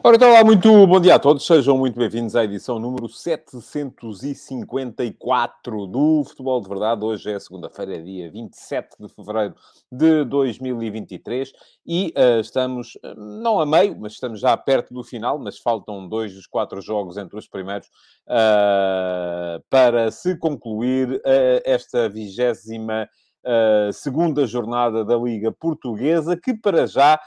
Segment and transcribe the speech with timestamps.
[0.00, 5.88] Ora, então lá, muito bom dia a todos, sejam muito bem-vindos à edição número 754
[5.88, 7.04] do Futebol de Verdade.
[7.04, 9.56] Hoje é segunda-feira, dia 27 de fevereiro
[9.90, 11.52] de 2023
[11.84, 16.08] e uh, estamos, uh, não a meio, mas estamos já perto do final, mas faltam
[16.08, 17.88] dois dos quatro jogos entre os primeiros
[18.28, 21.20] uh, para se concluir
[21.64, 23.08] esta vigésima
[23.44, 27.18] uh, segunda jornada da Liga Portuguesa, que para já uh,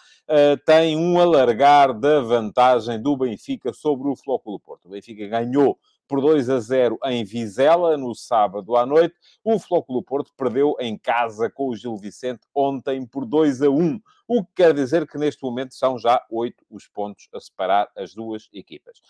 [0.65, 4.85] tem um alargar da vantagem do Benfica sobre o Flóculo Porto.
[4.85, 5.77] O Benfica ganhou
[6.11, 9.15] por 2 a 0 em Vizela, no sábado à noite.
[9.45, 13.97] O Flóculo Porto perdeu em casa com o Gil Vicente ontem por 2 a 1.
[14.27, 18.13] O que quer dizer que neste momento são já oito os pontos a separar as
[18.13, 19.01] duas equipas.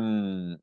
[0.00, 0.56] Um,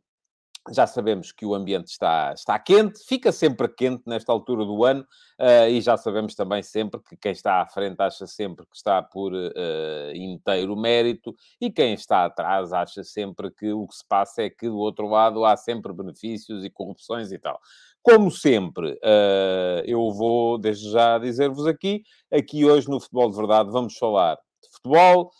[0.71, 5.01] já sabemos que o ambiente está, está quente, fica sempre quente nesta altura do ano,
[5.39, 9.01] uh, e já sabemos também sempre que quem está à frente acha sempre que está
[9.01, 9.51] por uh,
[10.13, 14.67] inteiro mérito, e quem está atrás acha sempre que o que se passa é que
[14.67, 17.59] do outro lado há sempre benefícios e corrupções e tal.
[18.01, 23.71] Como sempre, uh, eu vou desde já dizer-vos aqui, aqui hoje no Futebol de Verdade
[23.71, 24.37] vamos falar
[24.85, 25.31] futebol,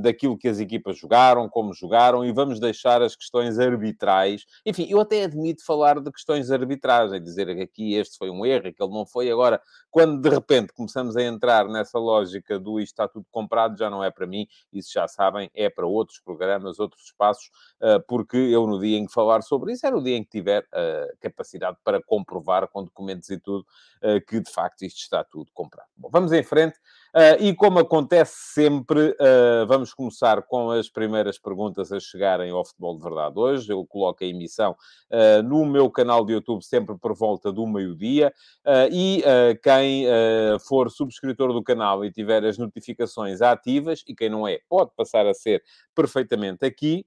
[0.00, 4.46] daquilo que as equipas jogaram, como jogaram, e vamos deixar as questões arbitrais.
[4.64, 8.46] Enfim, eu até admito falar de questões arbitrais, e dizer que aqui este foi um
[8.46, 9.30] erro, que ele não foi.
[9.30, 13.90] Agora, quando de repente começamos a entrar nessa lógica do isto está tudo comprado, já
[13.90, 18.36] não é para mim, isso já sabem, é para outros programas, outros espaços, uh, porque
[18.36, 21.16] eu no dia em que falar sobre isso, era o dia em que tiver uh,
[21.20, 23.66] capacidade para comprovar com documentos e tudo,
[24.02, 25.88] uh, que de facto isto está tudo comprado.
[25.96, 26.78] Bom, vamos em frente,
[27.40, 32.96] e como acontece sempre, Uh, vamos começar com as primeiras perguntas a chegarem ao Futebol
[32.96, 33.72] de Verdade hoje.
[33.72, 34.76] Eu coloco a emissão
[35.10, 38.32] uh, no meu canal de YouTube sempre por volta do meio-dia.
[38.66, 39.22] Uh, e
[39.62, 40.06] quem
[40.66, 45.26] for subscritor do canal e tiver as notificações ativas, e quem não é, pode passar
[45.26, 45.62] a ser
[45.94, 47.06] perfeitamente aqui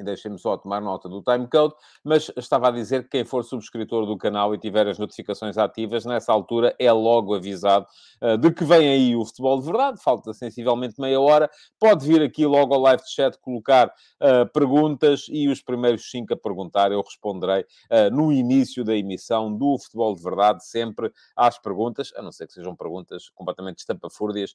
[0.00, 1.74] e deixem-me só tomar nota do timecode,
[2.04, 6.04] mas estava a dizer que quem for subscritor do canal e tiver as notificações ativas,
[6.04, 7.86] nessa altura é logo avisado
[8.22, 12.22] uh, de que vem aí o futebol de verdade, falta sensivelmente meia hora, pode vir
[12.22, 16.92] aqui logo ao live chat colocar uh, perguntas e os primeiros cinco a perguntar.
[16.92, 22.22] Eu responderei uh, no início da emissão do futebol de verdade, sempre às perguntas, a
[22.22, 24.54] não ser que sejam perguntas completamente estampafúrdias,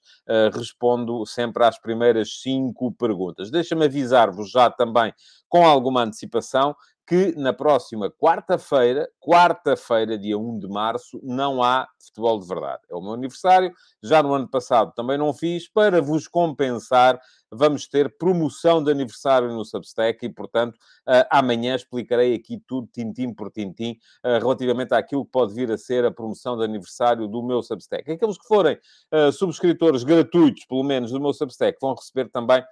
[0.54, 3.52] respondo sempre às primeiras cinco perguntas.
[3.52, 5.14] Deixa-me avisar-vos já também
[5.50, 6.76] com alguma antecipação,
[7.12, 12.82] que na próxima quarta-feira, quarta-feira, dia 1 de março, não há futebol de verdade.
[12.90, 17.20] É o meu aniversário, já no ano passado também não fiz, para vos compensar,
[17.52, 23.34] vamos ter promoção de aniversário no Substack e, portanto, uh, amanhã explicarei aqui tudo, tintim
[23.34, 27.44] por tintim, uh, relativamente àquilo que pode vir a ser a promoção de aniversário do
[27.44, 28.10] meu Substack.
[28.10, 28.78] Aqueles que forem
[29.14, 32.64] uh, subscritores gratuitos, pelo menos, do meu Substack, vão receber também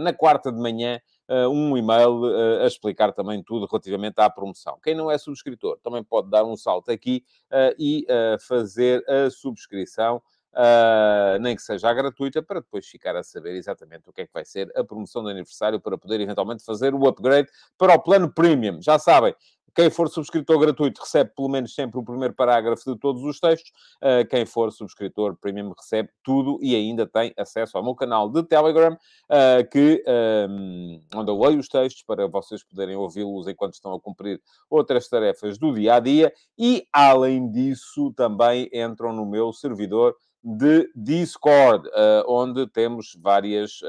[0.00, 1.00] na quarta de manhã
[1.48, 4.78] um e-mail uh, a explicar também tudo relativamente à promoção.
[4.82, 8.06] Quem não é subscritor também pode dar um salto aqui uh, e
[8.40, 10.22] fazer a subscrição.
[10.52, 14.32] Uh, nem que seja gratuita, para depois ficar a saber exatamente o que é que
[14.32, 17.48] vai ser a promoção de aniversário para poder eventualmente fazer o upgrade
[17.78, 18.82] para o plano premium.
[18.82, 19.32] Já sabem,
[19.74, 23.72] quem for subscritor gratuito recebe pelo menos sempre o primeiro parágrafo de todos os textos.
[24.02, 28.42] Uh, quem for subscritor premium recebe tudo e ainda tem acesso ao meu canal de
[28.42, 30.02] Telegram, uh, que,
[30.48, 35.08] um, onde eu leio os textos para vocês poderem ouvi-los enquanto estão a cumprir outras
[35.08, 36.32] tarefas do dia a dia.
[36.58, 43.80] E, além disso, também entram no meu servidor de Discord, uh, onde temos várias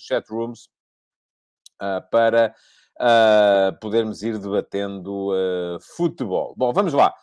[0.00, 0.68] chat rooms
[1.82, 2.54] uh, para
[3.00, 6.54] uh, podermos ir debatendo uh, futebol.
[6.56, 7.14] Bom, vamos lá.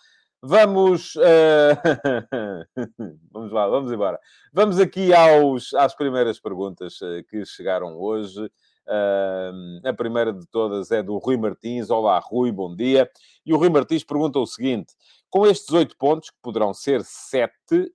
[0.41, 1.75] Vamos, uh...
[3.31, 4.19] vamos lá, vamos embora.
[4.54, 6.98] Vamos aqui aos, às primeiras perguntas
[7.30, 8.50] que chegaram hoje.
[8.89, 11.92] Uh, a primeira de todas é do Rui Martins.
[11.92, 13.07] Olá, Rui, bom dia.
[13.45, 14.94] E o Rui Martins pergunta o seguinte:
[15.30, 17.94] com estes oito pontos, que poderão ser sete,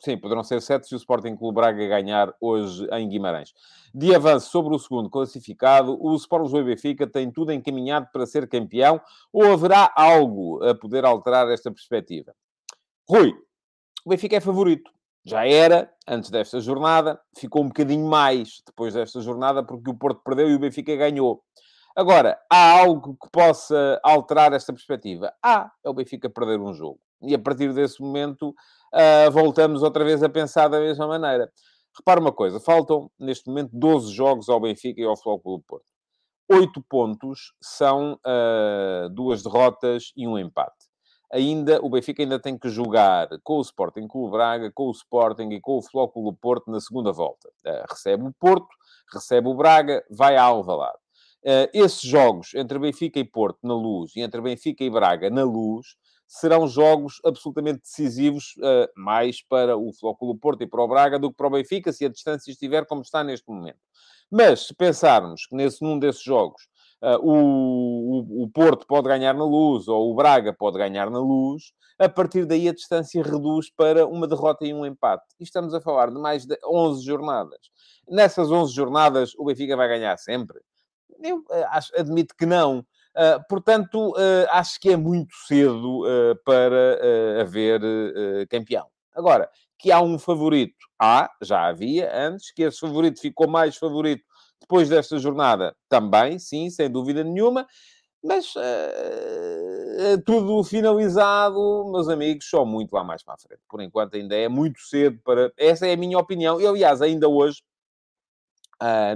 [0.00, 3.52] Sim, poderão ser sete se o Sporting Clube Braga ganhar hoje em Guimarães.
[3.94, 8.48] De avanço sobre o segundo classificado, o Sport Lisboa Benfica tem tudo encaminhado para ser
[8.48, 8.98] campeão
[9.30, 12.34] ou haverá algo a poder alterar esta perspectiva?
[13.06, 13.34] Rui,
[14.02, 14.90] o Benfica é favorito.
[15.22, 20.22] Já era, antes desta jornada, ficou um bocadinho mais depois desta jornada, porque o Porto
[20.24, 21.42] perdeu e o Benfica ganhou.
[21.94, 25.30] Agora, há algo que possa alterar esta perspectiva?
[25.42, 26.98] Há, é o Benfica perder um jogo.
[27.20, 28.54] E a partir desse momento
[28.94, 31.50] uh, voltamos outra vez a pensar da mesma maneira.
[31.96, 35.86] Repara uma coisa, faltam neste momento 12 jogos ao Benfica e ao Futebol do Porto.
[36.52, 40.90] Oito pontos são uh, duas derrotas e um empate.
[41.32, 45.48] Ainda, o Benfica ainda tem que jogar com o Sporting Clube Braga, com o Sporting
[45.50, 47.48] e com o do Porto na segunda volta.
[47.64, 48.68] Uh, recebe o Porto,
[49.12, 50.98] recebe o Braga, vai a Alvalade.
[51.44, 55.44] Uh, esses jogos entre Benfica e Porto na luz e entre Benfica e Braga na
[55.44, 55.96] luz
[56.30, 61.28] serão jogos absolutamente decisivos, uh, mais para o Flóculo Porto e para o Braga do
[61.28, 63.80] que para o Benfica, se a distância estiver como está neste momento.
[64.30, 66.62] Mas, se pensarmos que nesse, num desses jogos
[67.02, 71.18] uh, o, o, o, Porto pode ganhar na luz ou o Braga pode ganhar na
[71.18, 75.24] luz, a partir daí a distância reduz para uma derrota e um empate.
[75.40, 77.58] E estamos a falar de mais de 11 jornadas.
[78.08, 80.60] Nessas 11 jornadas, o Benfica vai ganhar sempre?
[81.20, 82.86] Eu uh, acho, admito que não.
[83.16, 87.80] Uh, portanto, uh, acho que é muito cedo uh, para haver
[88.48, 88.86] campeão.
[89.14, 94.22] Agora, que há um favorito, há, já havia antes, que esse favorito ficou mais favorito
[94.60, 97.66] depois desta jornada, também, sim, sem dúvida nenhuma.
[98.22, 98.54] Mas
[100.24, 103.62] tudo finalizado, meus amigos, só muito lá mais para a frente.
[103.68, 105.50] Por enquanto ainda é muito cedo para...
[105.56, 106.60] Essa é a minha opinião.
[106.60, 107.62] E, aliás, ainda hoje,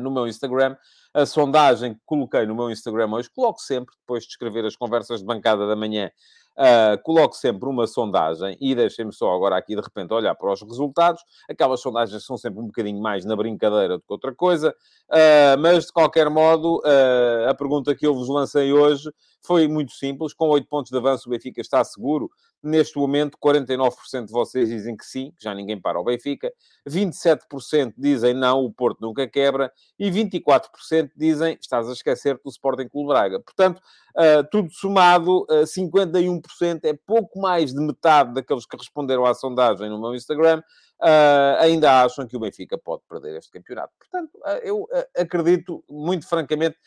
[0.00, 0.74] no meu Instagram,
[1.14, 5.20] a sondagem que coloquei no meu Instagram hoje, coloco sempre, depois de escrever as conversas
[5.20, 6.10] de bancada da manhã,
[6.58, 10.60] uh, coloco sempre uma sondagem e deixem-me só agora aqui de repente olhar para os
[10.62, 11.22] resultados.
[11.48, 14.74] Aquelas sondagens são sempre um bocadinho mais na brincadeira do que outra coisa,
[15.10, 19.08] uh, mas de qualquer modo, uh, a pergunta que eu vos lancei hoje
[19.40, 20.32] foi muito simples.
[20.32, 22.30] Com 8 pontos de avanço, o Benfica está seguro.
[22.64, 26.50] Neste momento, 49% de vocês dizem que sim, que já ninguém para o Benfica.
[26.88, 29.70] 27% dizem não, o Porto nunca quebra.
[29.98, 33.38] E 24% dizem estás a esquecer do Sporting Clube Braga.
[33.38, 33.82] Portanto,
[34.16, 39.90] uh, tudo somado, uh, 51% é pouco mais de metade daqueles que responderam à sondagem
[39.90, 40.62] no meu Instagram.
[41.02, 43.92] Uh, ainda acham que o Benfica pode perder este campeonato.
[43.98, 46.78] Portanto, eu acredito, muito francamente,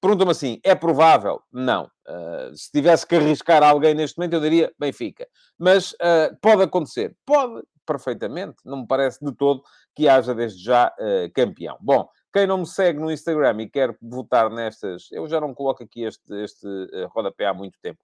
[0.00, 1.40] Pergunta-me assim, é provável?
[1.52, 1.84] Não.
[2.06, 5.26] Uh, se tivesse que arriscar alguém neste momento, eu diria Benfica.
[5.58, 7.16] Mas uh, pode acontecer?
[7.24, 8.56] Pode, perfeitamente.
[8.64, 9.62] Não me parece de todo
[9.94, 11.76] que haja desde já uh, campeão.
[11.80, 15.82] Bom, quem não me segue no Instagram e quer votar nestas, eu já não coloco
[15.82, 16.66] aqui este, este
[17.06, 17.98] rodapé há muito tempo,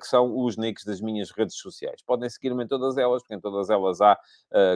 [0.00, 2.00] que são os nicks das minhas redes sociais.
[2.06, 4.16] Podem seguir-me em todas elas, porque em todas elas há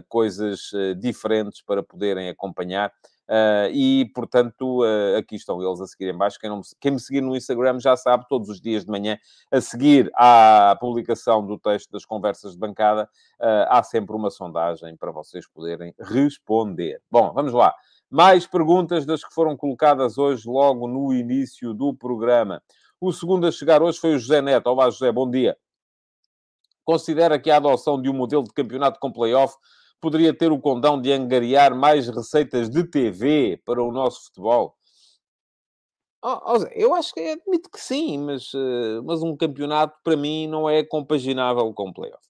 [0.08, 2.92] coisas diferentes para poderem acompanhar.
[3.28, 6.38] Uh, e, portanto, uh, aqui estão eles a seguir em baixo.
[6.40, 9.18] Quem, não, quem me seguir no Instagram já sabe, todos os dias de manhã,
[9.50, 13.04] a seguir à publicação do texto das conversas de bancada,
[13.38, 17.02] uh, há sempre uma sondagem para vocês poderem responder.
[17.10, 17.74] Bom, vamos lá.
[18.10, 22.62] Mais perguntas das que foram colocadas hoje, logo no início do programa.
[22.98, 24.68] O segundo a chegar hoje foi o José Neto.
[24.68, 25.54] Olá, José, bom dia.
[26.82, 29.54] Considera que a adoção de um modelo de campeonato com playoff
[30.00, 34.76] poderia ter o condão de angariar mais receitas de TV para o nosso futebol?
[36.22, 40.68] Oh, eu acho que admito que sim, mas, uh, mas um campeonato para mim não
[40.68, 42.26] é compaginável com o playoff.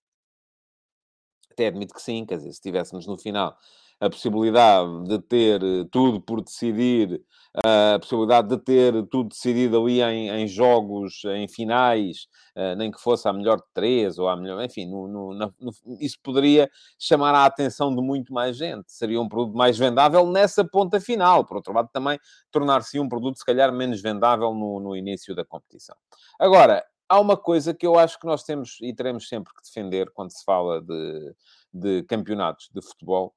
[1.51, 3.57] Até admito que sim, quer dizer, se estivéssemos no final
[4.01, 7.21] a possibilidade de ter eh, tudo por decidir,
[7.65, 13.01] a possibilidade de ter tudo decidido ali em, em jogos, em finais, eh, nem que
[13.01, 17.35] fosse a melhor de três ou a melhor, enfim, no, no, no, isso poderia chamar
[17.35, 18.93] a atenção de muito mais gente.
[18.93, 21.45] Seria um produto mais vendável nessa ponta final.
[21.45, 22.19] Por outro lado, também
[22.53, 25.97] tornar-se um produto, se calhar, menos vendável no, início da competição.
[26.39, 30.11] Agora, há uma coisa que eu acho que nós temos e teremos sempre que defender
[30.13, 31.35] quando se fala de,
[31.73, 33.35] de campeonatos de futebol,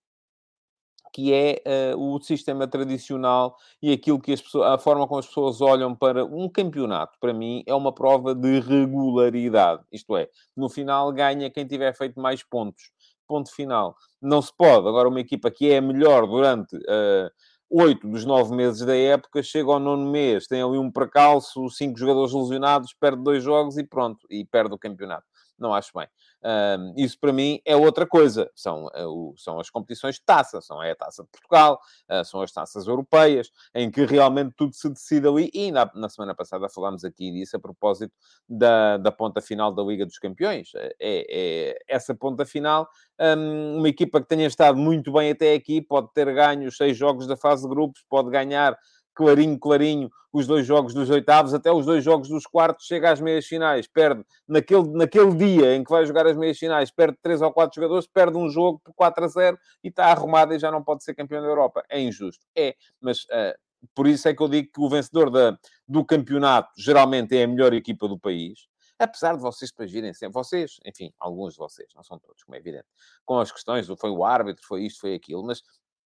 [1.12, 1.62] que é
[1.94, 5.96] uh, o sistema tradicional e aquilo que as pessoas, a forma como as pessoas olham
[5.96, 9.84] para um campeonato, para mim, é uma prova de regularidade.
[9.92, 12.92] Isto é, no final ganha quem tiver feito mais pontos.
[13.28, 13.96] Ponto final.
[14.22, 14.88] Não se pode.
[14.88, 17.32] Agora, uma equipa que é melhor durante uh,
[17.72, 21.98] oito dos nove meses da época, chega ao nono mês, tem ali um precalço, cinco
[21.98, 25.26] jogadores lesionados, perde dois jogos e pronto, e perde o campeonato.
[25.58, 26.08] Não acho bem.
[26.44, 28.50] Um, isso para mim é outra coisa.
[28.56, 31.80] São, uh, são as competições de taça, são é a taça de Portugal,
[32.10, 35.52] uh, são as taças europeias, em que realmente tudo se decide ali.
[35.54, 38.14] E na, na, semana passada falámos aqui disso a propósito
[38.50, 40.72] da, da ponta final da Liga dos Campeões.
[40.76, 42.90] É, é essa ponta final,
[43.20, 47.28] um, uma equipa que tenha estado muito bem até aqui pode ter ganho seis jogos
[47.28, 48.76] da fase de grupos, pode ganhar
[49.14, 53.20] clarinho, clarinho, os dois jogos dos oitavos, até os dois jogos dos quartos, chega às
[53.20, 57.42] meias finais, perde naquele, naquele dia em que vai jogar as meias finais, perde três
[57.42, 60.72] ou quatro jogadores, perde um jogo por 4 a 0 e está arrumado e já
[60.72, 61.84] não pode ser campeão da Europa.
[61.90, 62.46] É injusto.
[62.56, 63.58] É, mas uh,
[63.94, 67.48] por isso é que eu digo que o vencedor da, do campeonato geralmente é a
[67.48, 68.68] melhor equipa do país.
[68.98, 72.60] Apesar de vocês virem sempre, vocês, enfim, alguns de vocês, não são todos, como é
[72.60, 72.86] evidente,
[73.26, 75.64] com as questões, foi o árbitro, foi isto, foi aquilo, mas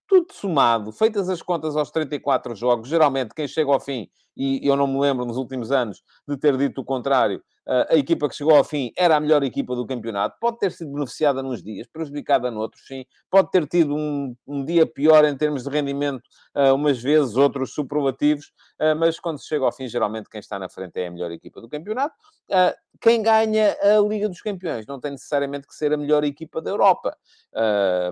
[0.07, 4.75] tudo somado, feitas as contas aos 34 jogos, geralmente quem chega ao fim, e eu
[4.75, 8.55] não me lembro nos últimos anos de ter dito o contrário, a equipa que chegou
[8.55, 10.37] ao fim era a melhor equipa do campeonato.
[10.39, 13.05] Pode ter sido beneficiada nos dias, prejudicada noutros, sim.
[13.29, 16.21] Pode ter tido um, um dia pior em termos de rendimento,
[16.55, 20.59] uh, umas vezes, outros superlativos, uh, mas quando se chega ao fim, geralmente quem está
[20.59, 22.13] na frente é a melhor equipa do campeonato.
[22.49, 26.61] Uh, quem ganha a Liga dos Campeões não tem necessariamente que ser a melhor equipa
[26.61, 27.17] da Europa.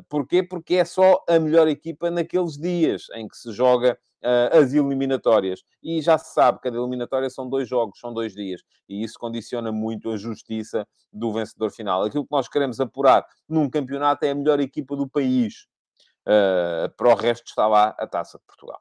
[0.10, 0.42] porquê?
[0.44, 5.62] Porque é só a melhor equipa naqueles dias em que se joga uh, as eliminatórias.
[5.82, 8.62] E já se sabe, cada eliminatória são dois jogos, são dois dias.
[8.88, 12.04] E isso condiciona muito a justiça do vencedor final.
[12.04, 15.68] Aquilo que nós queremos apurar num campeonato é a melhor equipa do país.
[16.26, 18.80] Uh, para o resto está lá a Taça de Portugal.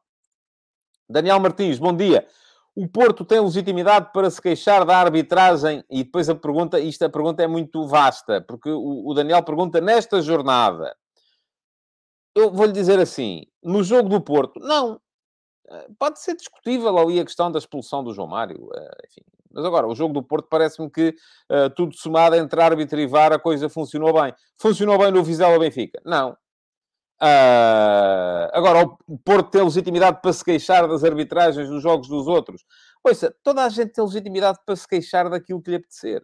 [1.09, 2.27] Daniel Martins, bom dia.
[2.75, 5.85] O Porto tem legitimidade para se queixar da arbitragem?
[5.91, 9.79] E depois a pergunta, isto a pergunta é muito vasta, porque o, o Daniel pergunta
[9.81, 10.97] nesta jornada.
[12.35, 14.99] Eu vou-lhe dizer assim, no jogo do Porto, não,
[15.99, 19.23] pode ser discutível ali a questão da expulsão do João Mário, eh, enfim.
[19.55, 21.15] Mas agora, o jogo do Porto parece-me que
[21.51, 24.33] uh, tudo somado entre árbitro e VAR, a coisa funcionou bem.
[24.59, 26.01] Funcionou bem no Vizela Benfica?
[26.07, 26.31] Não.
[27.21, 32.65] Uh, agora, o Porto tem legitimidade para se queixar das arbitragens dos jogos dos outros.
[33.05, 36.23] Ouça, toda a gente tem legitimidade para se queixar daquilo que lhe apetecer.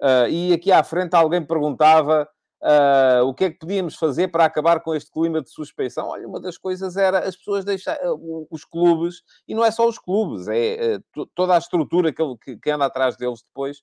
[0.00, 2.28] Uh, e aqui à frente alguém perguntava
[2.62, 6.06] Uh, o que é que podíamos fazer para acabar com este clima de suspeição?
[6.06, 9.84] Olha, uma das coisas era as pessoas deixar uh, os clubes, e não é só
[9.88, 13.82] os clubes, é uh, toda a estrutura que, que, que, anda atrás deles depois,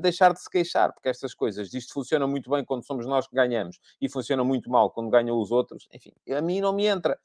[0.00, 3.34] deixar de se queixar, porque estas coisas, isto funciona muito bem quando somos nós que
[3.34, 7.18] ganhamos e funciona muito mal quando ganham os outros, enfim, a mim não me entra.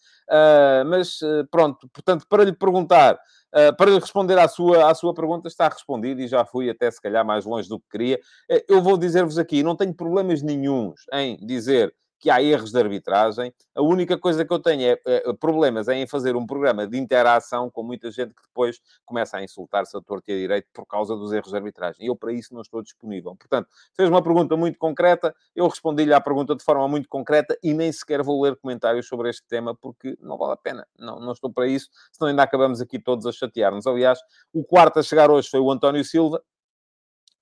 [0.88, 1.20] mas
[1.50, 3.20] pronto, portanto, para lhe perguntar.
[3.54, 7.02] Uh, para responder à sua, à sua pergunta, está respondido e já fui até se
[7.02, 8.20] calhar mais longe do que queria.
[8.50, 12.78] Uh, eu vou dizer-vos aqui, não tenho problemas nenhums em dizer que há erros de
[12.78, 13.52] arbitragem.
[13.76, 16.96] A única coisa que eu tenho é, é, problemas é em fazer um programa de
[16.98, 20.86] interação com muita gente que depois começa a insultar-se a torto e a direito por
[20.86, 22.06] causa dos erros de arbitragem.
[22.06, 23.36] Eu, para isso, não estou disponível.
[23.36, 27.74] Portanto, fez uma pergunta muito concreta, eu respondi-lhe à pergunta de forma muito concreta e
[27.74, 30.88] nem sequer vou ler comentários sobre este tema porque não vale a pena.
[31.00, 33.88] Não, não estou para isso, senão ainda acabamos aqui todos a chatear-nos.
[33.88, 34.20] Aliás,
[34.54, 36.40] o quarto a chegar hoje foi o António Silva,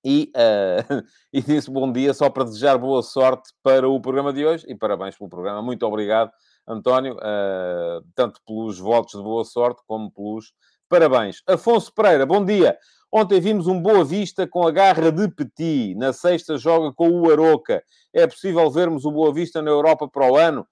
[0.04, 1.02] e, uh,
[1.32, 4.74] e disse bom dia só para desejar boa sorte para o programa de hoje e
[4.74, 5.62] parabéns pelo programa.
[5.62, 6.30] Muito obrigado,
[6.66, 10.52] António, uh, tanto pelos votos de boa sorte como pelos
[10.88, 11.42] parabéns.
[11.46, 12.76] Afonso Pereira, bom dia.
[13.12, 15.96] Ontem vimos um Boa Vista com a garra de Petit.
[15.96, 17.82] Na sexta joga com o Aroca.
[18.12, 20.66] É possível vermos o Boa Vista na Europa para o ano?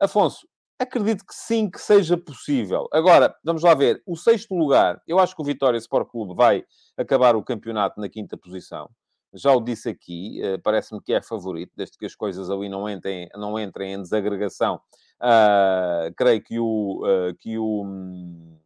[0.00, 2.86] Afonso, Acredito que sim, que seja possível.
[2.92, 4.02] Agora, vamos lá ver.
[4.06, 6.64] O sexto lugar, eu acho que o Vitória Sport Clube vai
[6.96, 8.90] acabar o campeonato na quinta posição.
[9.32, 12.88] Já o disse aqui, uh, parece-me que é favorito, desde que as coisas ali não
[12.88, 14.80] entrem, não entrem em desagregação.
[15.20, 18.58] Uh, creio que o, uh, que o, um,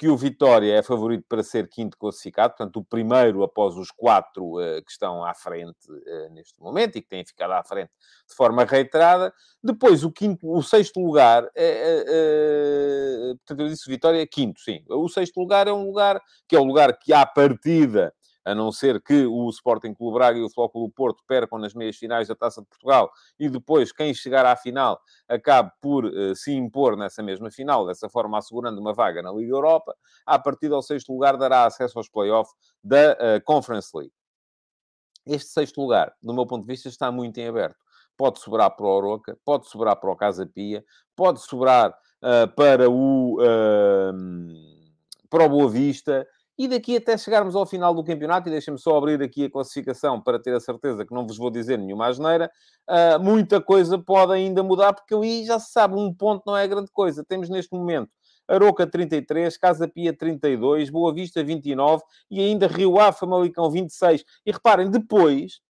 [0.00, 4.54] que o Vitória é favorito para ser quinto classificado, portanto, o primeiro após os quatro
[4.54, 7.90] uh, que estão à frente uh, neste momento e que têm ficado à frente
[8.26, 9.30] de forma reiterada.
[9.62, 14.82] Depois, o, quinto, o sexto lugar, uh, portanto, eu disse Vitória, quinto, sim.
[14.88, 18.10] O sexto lugar é um lugar que é o lugar que, à partida,
[18.44, 21.96] a não ser que o Sporting Clube Braga e o Flóculo Porto percam nas meias
[21.96, 26.52] finais da Taça de Portugal e depois quem chegar à final acabe por uh, se
[26.52, 29.94] impor nessa mesma final, dessa forma assegurando uma vaga na Liga Europa,
[30.24, 34.12] a partir do sexto lugar dará acesso aos playoffs da uh, Conference League.
[35.26, 37.76] Este sexto lugar, do meu ponto de vista, está muito em aberto.
[38.16, 42.90] Pode sobrar para o Oroca, pode sobrar para o Casa Pia, pode sobrar uh, para
[42.90, 43.38] o,
[45.28, 46.26] para o Boa Vista,
[46.60, 50.20] e daqui até chegarmos ao final do campeonato, e deixem-me só abrir aqui a classificação
[50.20, 52.50] para ter a certeza que não vos vou dizer nenhuma asneira,
[52.86, 56.68] uh, muita coisa pode ainda mudar, porque ali já se sabe, um ponto não é
[56.68, 57.24] grande coisa.
[57.26, 58.10] Temos neste momento
[58.46, 64.22] Aroca 33, Casa Pia 32, Boa Vista 29 e ainda Rio Ave, Famalicão 26.
[64.44, 65.60] E reparem, depois,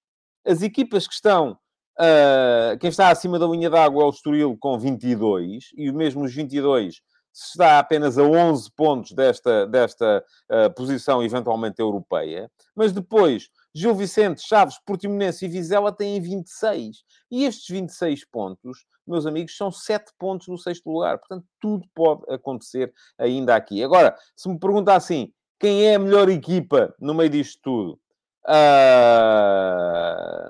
[0.44, 1.56] as equipas que estão
[2.00, 6.34] Uh, quem está acima da linha d'água é o Estoril com 22, e mesmo os
[6.34, 7.02] 22
[7.32, 14.42] está apenas a 11 pontos desta, desta uh, posição eventualmente europeia, mas depois Gil Vicente,
[14.42, 17.04] Chaves, Portimonense e Vizela têm 26.
[17.30, 21.18] E estes 26 pontos, meus amigos, são 7 pontos do sexto lugar.
[21.18, 23.82] Portanto, tudo pode acontecer ainda aqui.
[23.82, 28.00] Agora, se me perguntar assim, quem é a melhor equipa no meio disto tudo?
[28.46, 28.50] Uh,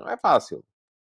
[0.01, 0.63] não é fácil.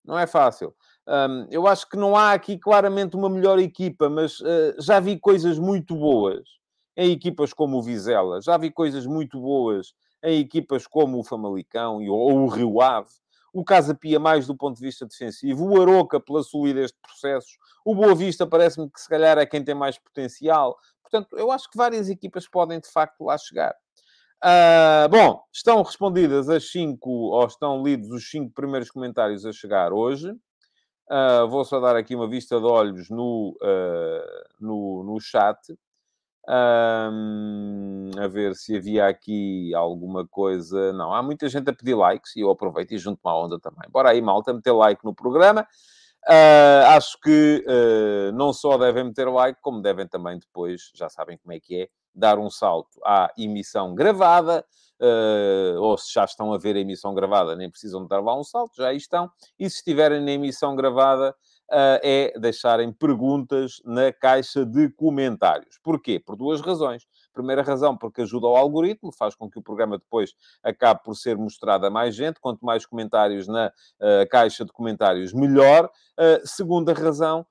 [0.04, 0.76] Não é fácil.
[1.08, 5.20] Um, eu acho que não há aqui claramente uma melhor equipa, mas uh, já vi
[5.20, 6.48] coisas muito boas
[6.96, 9.94] em equipas como o Vizela, já vi coisas muito boas
[10.24, 13.10] em equipas como o Famalicão ou o Rio Ave.
[13.54, 17.58] o Casa Pia mais do ponto de vista defensivo, o Aroca pela solidez de processos,
[17.84, 20.78] o Boa Vista parece-me que se calhar é quem tem mais potencial.
[21.02, 23.76] Portanto, eu acho que várias equipas podem de facto lá chegar.
[24.44, 29.92] Uh, bom, estão respondidas as cinco, ou estão lidos os cinco primeiros comentários a chegar
[29.92, 30.34] hoje.
[31.10, 35.58] Uh, vou só dar aqui uma vista de olhos no, uh, no, no chat.
[36.48, 40.92] Um, a ver se havia aqui alguma coisa.
[40.94, 43.90] Não, há muita gente a pedir likes e eu aproveito e junto-me à onda também.
[43.90, 45.68] Bora aí, malta, meter like no programa.
[46.28, 51.38] Uh, acho que uh, não só devem meter like, como devem também depois, já sabem
[51.38, 54.64] como é que é, dar um salto à emissão gravada,
[55.02, 58.38] uh, ou se já estão a ver a emissão gravada, nem precisam de dar lá
[58.40, 59.30] um salto, já aí estão.
[59.60, 61.36] E se estiverem na emissão gravada,
[62.04, 65.80] é deixarem perguntas na caixa de comentários.
[65.82, 66.20] Porquê?
[66.20, 67.08] Por duas razões.
[67.34, 71.38] Primeira razão, porque ajuda ao algoritmo, faz com que o programa depois acabe por ser
[71.38, 72.42] mostrado a mais gente.
[72.42, 75.90] Quanto mais comentários na uh, caixa de comentários, melhor.
[76.20, 77.46] Uh, segunda razão, uh,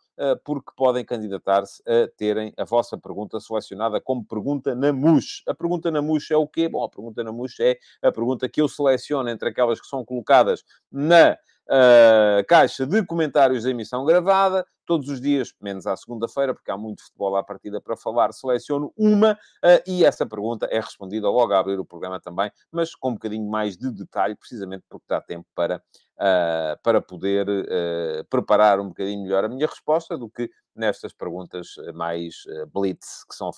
[0.44, 5.42] porque podem candidatar-se a terem a vossa pergunta selecionada como pergunta na MUS.
[5.46, 6.68] A pergunta na MUS é o quê?
[6.68, 10.04] Bom, a pergunta na MUS é a pergunta que eu seleciono entre aquelas que são
[10.04, 11.36] colocadas na
[11.70, 16.76] uh, caixa de comentários da emissão gravada, todos os dias, menos à segunda-feira, porque há
[16.76, 21.52] muito futebol à partida para falar, seleciono uma uh, e essa pergunta é respondida logo
[21.52, 25.20] a abrir o programa também, mas com um bocadinho mais de detalhe, precisamente porque dá
[25.20, 30.50] tempo para, uh, para poder uh, preparar um bocadinho melhor a minha resposta do que
[30.74, 33.50] nestas perguntas mais blitz que são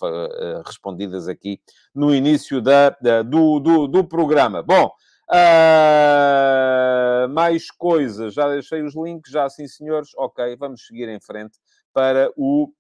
[0.66, 1.60] respondidas aqui
[1.94, 4.62] no início da, da do, do, do programa.
[4.62, 4.90] Bom,
[5.32, 10.10] Uh, mais coisas, já deixei os links, já sim, senhores.
[10.16, 11.58] Ok, vamos seguir em frente
[11.92, 12.70] para o.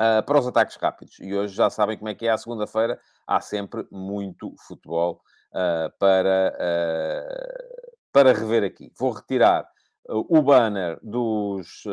[0.00, 1.18] Uh, para os ataques rápidos.
[1.18, 2.30] E hoje já sabem como é que é.
[2.30, 5.20] À segunda-feira há sempre muito futebol
[5.52, 6.56] uh, para,
[8.12, 8.92] para rever aqui.
[8.96, 9.68] Vou retirar
[10.08, 11.84] o banner dos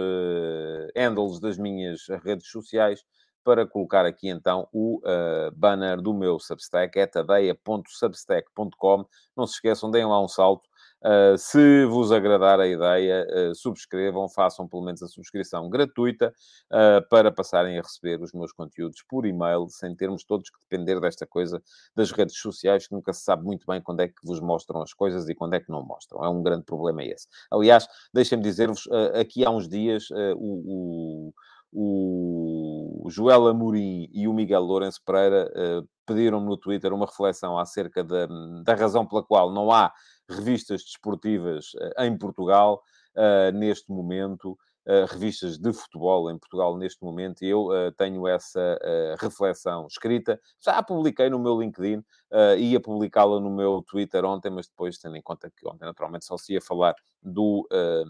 [0.95, 3.03] handles das minhas redes sociais
[3.43, 9.05] para colocar aqui então o uh, banner do meu Substack, é tadeia.substack.com.
[9.35, 10.69] Não se esqueçam, deem lá um salto.
[10.99, 16.33] Uh, se vos agradar a ideia, uh, subscrevam, façam pelo menos a subscrição gratuita
[16.71, 20.99] uh, para passarem a receber os meus conteúdos por e-mail, sem termos todos que depender
[20.99, 21.61] desta coisa
[21.95, 24.91] das redes sociais, que nunca se sabe muito bem quando é que vos mostram as
[24.91, 26.25] coisas e quando é que não mostram.
[26.25, 27.27] É um grande problema esse.
[27.51, 31.33] Aliás, deixem-me dizer-vos, aqui há uns dias, o, o
[31.73, 38.03] o Joel Amorim e o Miguel Lourenço Pereira uh, pediram-me no Twitter uma reflexão acerca
[38.03, 38.27] da,
[38.63, 39.91] da razão pela qual não há
[40.29, 42.81] revistas desportivas uh, em Portugal
[43.15, 44.57] uh, neste momento.
[44.87, 50.39] Uh, revistas de futebol em Portugal neste momento eu uh, tenho essa uh, reflexão escrita.
[50.61, 52.01] Já a publiquei no meu LinkedIn,
[52.57, 56.37] ia publicá-la no meu Twitter ontem, mas depois, tendo em conta que ontem naturalmente só
[56.37, 57.67] se ia falar do,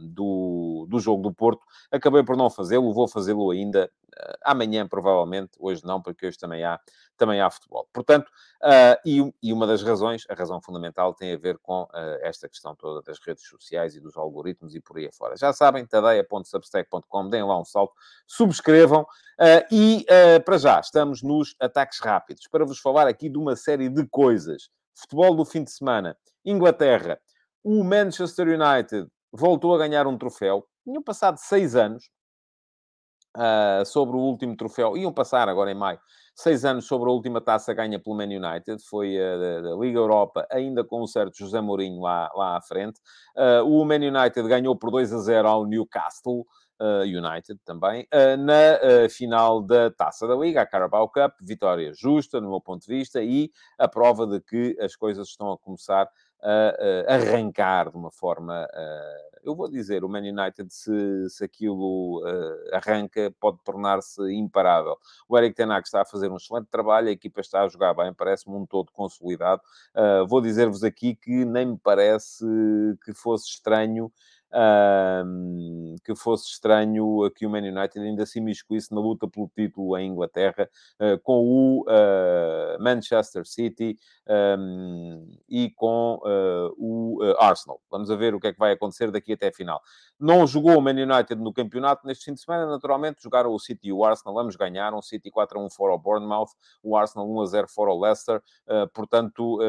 [0.10, 1.62] do, do jogo do Porto,
[1.92, 3.92] acabei por não fazê-lo, vou fazê-lo ainda
[4.44, 6.80] amanhã, provavelmente, hoje não, porque hoje também há,
[7.18, 7.90] também há futebol.
[7.92, 8.28] Portanto,
[8.64, 11.90] uh, e, e, uma das razões, a razão fundamental, tem a ver com uh,
[12.22, 15.36] esta questão toda das redes sociais e dos algoritmos e por aí afora.
[15.36, 17.94] Já sabem, tadeia.substack.com, deem lá um salto,
[18.26, 20.06] subscrevam uh, e,
[20.46, 24.70] para já, estamos nos ataques rápidos, para vos falar aqui de uma série de coisas.
[24.96, 27.20] Futebol do fim de semana, Inglaterra,
[27.64, 30.66] o Manchester United voltou a ganhar um troféu.
[30.84, 32.10] Tinham passado seis anos
[33.86, 34.98] sobre o último troféu.
[34.98, 36.00] Iam passar agora em maio.
[36.40, 38.80] Seis anos sobre a última taça ganha pelo Man United.
[38.88, 43.02] Foi a da, Liga Europa, ainda com um certo José Mourinho lá, lá à frente.
[43.36, 46.46] Uh, o Man United ganhou por 2 a 0 ao Newcastle.
[46.80, 52.52] Uh, United também, na final da Taça da Liga, a Carabao Cup, vitória justa, no
[52.52, 56.10] meu ponto de vista, e a prova de que as coisas estão a começar a,
[57.08, 58.68] arrancar de uma forma.
[59.44, 62.24] eu vou dizer, o Man United, se, se aquilo
[62.74, 64.98] arranca, pode tornar-se imparável.
[65.28, 67.94] O Eric Ten Hag está a fazer um excelente trabalho, a equipa está a jogar
[67.94, 69.62] bem, parece-me um todo consolidado.
[70.28, 72.46] vou dizer-vos aqui que nem me parece
[73.04, 74.12] que fosse estranho
[74.54, 79.98] um, que fosse estranho que o Man United ainda se imiscuísse na luta pelo título
[79.98, 80.70] em Inglaterra
[81.02, 83.98] uh, com o uh, Manchester City
[84.58, 87.82] um, e com uh, o Arsenal.
[87.90, 89.82] Vamos ver o que é que vai acontecer daqui até a final.
[90.20, 93.90] Não jogou o Man United no campeonato neste fim de semana, naturalmente jogaram o City
[93.90, 96.50] e o Arsenal, ambos ganharam, o City 4 a 1 fora o Bournemouth,
[96.82, 98.42] o Arsenal 1 a 0 fora o Leicester,
[98.94, 99.60] portanto,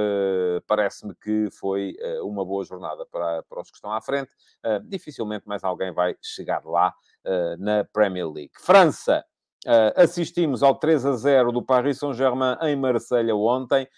[0.66, 4.30] parece-me que foi uma boa jornada para, para os que estão à frente.
[4.68, 6.92] Uh, dificilmente mais alguém vai chegar lá
[7.24, 8.52] uh, na Premier League.
[8.60, 9.24] França,
[9.66, 13.88] uh, assistimos ao 3 a 0 do Paris Saint-Germain em Marselha ontem.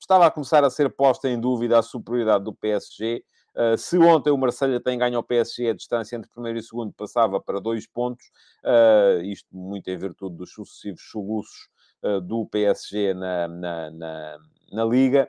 [0.00, 3.22] estava a começar a ser posta em dúvida a superioridade do PSG.
[3.58, 6.92] Uh, se ontem o Marselha tem ganho ao PSG, a distância entre primeiro e segundo
[6.92, 8.24] passava para dois pontos,
[8.64, 11.68] uh, isto muito em virtude dos sucessivos soluços
[12.04, 14.38] uh, do PSG na, na, na,
[14.72, 15.28] na Liga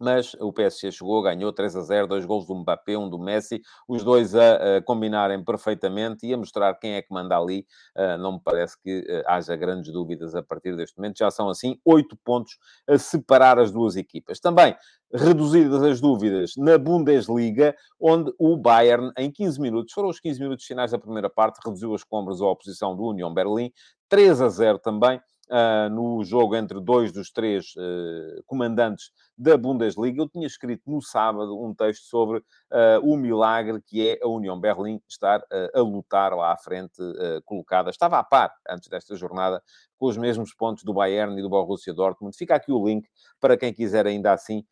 [0.00, 3.60] mas o PSG chegou, ganhou 3 a 0, dois gols do Mbappé, um do Messi,
[3.86, 7.66] os dois a, a combinarem perfeitamente e a mostrar quem é que manda ali.
[7.96, 11.18] Uh, não me parece que uh, haja grandes dúvidas a partir deste momento.
[11.18, 12.58] Já são, assim, oito pontos
[12.88, 14.40] a separar as duas equipas.
[14.40, 14.74] Também
[15.12, 20.64] reduzidas as dúvidas na Bundesliga, onde o Bayern, em 15 minutos, foram os 15 minutos
[20.64, 23.72] finais da primeira parte, reduziu as compras à oposição do União Berlim,
[24.08, 30.22] 3 a 0 também uh, no jogo entre dois dos três uh, comandantes da Bundesliga.
[30.22, 34.58] Eu tinha escrito no sábado um texto sobre uh, o milagre que é a União
[34.58, 35.42] Berlim estar
[35.74, 37.00] a lutar lá à frente,
[37.44, 37.90] colocada.
[37.90, 39.62] Estava a par, antes desta jornada,
[39.98, 42.36] com os mesmos pontos do Bayern e do Borussia Dortmund.
[42.36, 43.08] Fica aqui o link
[43.40, 44.64] para quem quiser ainda assim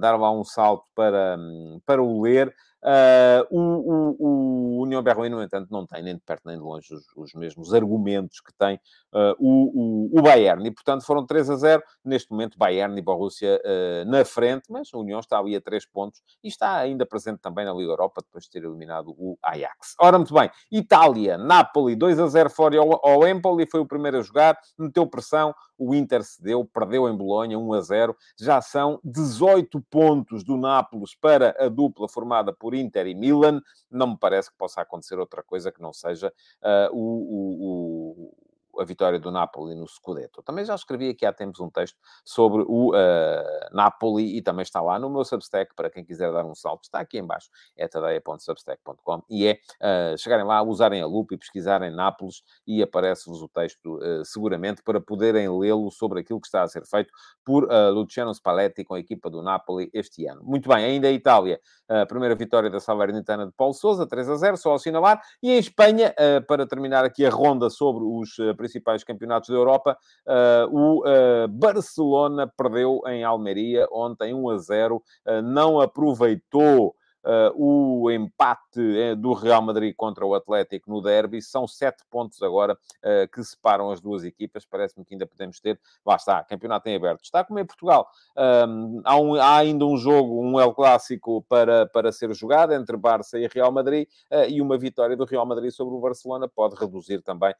[0.00, 2.54] dar lá um salto para, um, para o ler.
[2.82, 6.62] Uh, o, o, o, União Berlim, no entanto, não tem nem de perto nem de
[6.62, 8.76] longe os, os mesmos argumentos que tem
[9.12, 10.66] uh, o, o, Bayern.
[10.66, 11.82] E, portanto, foram 3 a 0.
[12.04, 15.84] Neste momento, Bayern e Borussia uh, na frente, mas a União está ali a 3
[15.86, 19.94] pontos e está ainda presente também na Liga Europa, depois de ter eliminado o Ajax.
[20.00, 20.50] Ora, muito bem.
[20.72, 25.06] Itália, Napoli, 2 a 0 fora ao, ao Empoli, foi o primeiro a jogar, meteu
[25.06, 28.16] pressão, o Inter cedeu, perdeu em Bolonha, 1 a 0.
[28.38, 33.60] Já são 18 pontos do Nápoles para a dupla formada por por Inter e Milan,
[33.90, 38.30] não me parece que possa acontecer outra coisa que não seja uh, o,
[38.76, 40.42] o, a vitória do Napoli no Scudetto.
[40.42, 44.80] Também já escrevi aqui há tempos um texto sobre o uh, Napoli e também está
[44.80, 49.22] lá no meu Substack, para quem quiser dar um salto, está aqui embaixo, é tadeia.substack.com
[49.28, 53.96] e é uh, chegarem lá, usarem a lupa e pesquisarem Nápoles e aparece-vos o texto
[53.96, 57.12] uh, seguramente para poderem lê-lo sobre aquilo que está a ser feito
[57.44, 60.42] por Luciano Spalletti com a equipa do Napoli este ano.
[60.44, 64.36] Muito bem, ainda a Itália, a primeira vitória da Salernitana de Paulo Sousa, 3 a
[64.36, 66.14] 0, só assinalar, e em Espanha,
[66.46, 73.00] para terminar aqui a ronda sobre os principais campeonatos da Europa, uh, o Barcelona perdeu
[73.06, 79.60] em Almeria ontem 1 a 0, uh, não aproveitou Uh, o empate eh, do Real
[79.60, 81.42] Madrid contra o Atlético no derby.
[81.42, 84.64] São sete pontos agora uh, que separam as duas equipas.
[84.64, 85.78] Parece-me que ainda podemos ter.
[86.04, 87.22] Lá está, campeonato em aberto.
[87.22, 88.08] Está como em Portugal.
[88.36, 92.96] Um, há, um, há, ainda um jogo, um El Clássico para, para ser jogado entre
[92.96, 96.74] Barça e Real Madrid uh, e uma vitória do Real Madrid sobre o Barcelona pode
[96.76, 97.54] reduzir também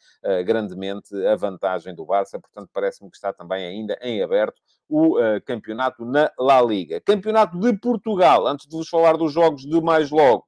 [0.44, 2.38] grandemente a vantagem do Barça.
[2.38, 4.60] Portanto, parece-me que está também ainda em aberto
[4.90, 7.00] o campeonato na La Liga.
[7.00, 8.46] Campeonato de Portugal.
[8.46, 10.46] Antes de vos falar dos jogos jogos de mais logo.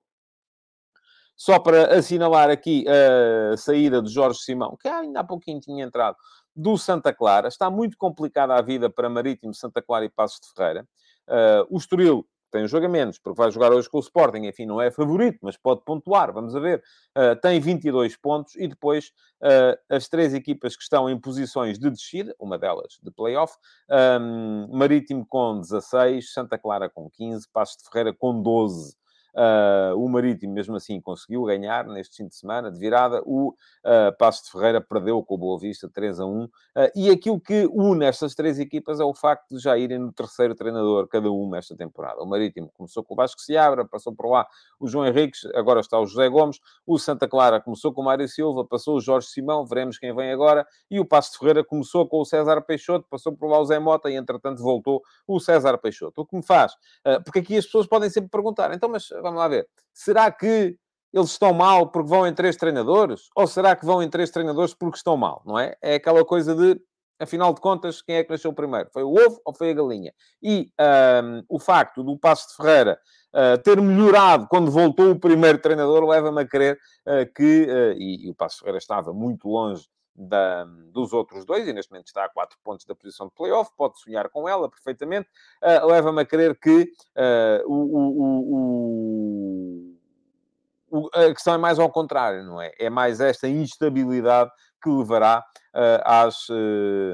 [1.37, 6.17] Só para assinalar aqui a saída de Jorge Simão, que ainda há pouquinho tinha entrado,
[6.55, 7.49] do Santa Clara.
[7.49, 10.87] Está muito complicada a vida para Marítimo, Santa Clara e Passos de Ferreira.
[11.27, 14.47] Uh, o Estoril tem um jogo a menos, porque vai jogar hoje com o Sporting,
[14.47, 16.83] enfim, não é favorito, mas pode pontuar, vamos a ver.
[17.17, 19.11] Uh, tem 22 pontos e depois
[19.43, 23.55] uh, as três equipas que estão em posições de descida, uma delas de playoff,
[24.21, 29.02] um, Marítimo com 16, Santa Clara com 15, Passos de Ferreira com 12.
[29.35, 33.23] Uh, o Marítimo, mesmo assim, conseguiu ganhar neste fim de semana, de virada.
[33.25, 36.45] O uh, Passo de Ferreira perdeu com o Boa Vista 3 a 1.
[36.45, 36.51] Uh,
[36.95, 40.55] e aquilo que une estas três equipas é o facto de já irem no terceiro
[40.55, 42.23] treinador, cada uma, esta temporada.
[42.23, 44.47] O Marítimo começou com o Vasco Seabra, passou por lá
[44.79, 46.61] o João Henriques, agora está o José Gomes.
[46.87, 50.31] O Santa Clara começou com o Mário Silva, passou o Jorge Simão, veremos quem vem
[50.31, 50.67] agora.
[50.91, 53.79] E o Passo de Ferreira começou com o César Peixoto, passou por lá o Zé
[53.79, 56.21] Mota e, entretanto, voltou o César Peixoto.
[56.21, 56.73] O que me faz?
[57.25, 59.67] porque aqui as pessoas podem sempre perguntar, então, mas vamos lá ver.
[59.95, 60.77] Será que
[61.13, 63.29] eles estão mal porque vão em três treinadores?
[63.37, 65.43] Ou será que vão em três treinadores porque estão mal?
[65.45, 65.77] Não é?
[65.83, 66.81] É aquela coisa de,
[67.21, 68.89] afinal de contas, quem é que nasceu primeiro?
[68.93, 70.13] Foi o ovo ou foi a galinha?
[70.43, 70.71] E
[71.25, 72.99] um, o facto do Passo de Ferreira
[73.35, 78.27] uh, ter melhorado quando voltou o primeiro treinador leva-me a crer uh, que, uh, e,
[78.27, 82.25] e, o Passo Ferreira estava muito longe da, dos outros dois, e neste momento está
[82.25, 85.29] a 4 pontos da posição de playoff, pode sonhar com ela perfeitamente,
[85.63, 87.75] uh, leva-me a crer que uh, o,
[90.91, 92.73] o, o, a questão é mais ao contrário, não é?
[92.79, 94.51] É mais esta instabilidade
[94.83, 95.45] que levará
[95.75, 96.47] uh, às,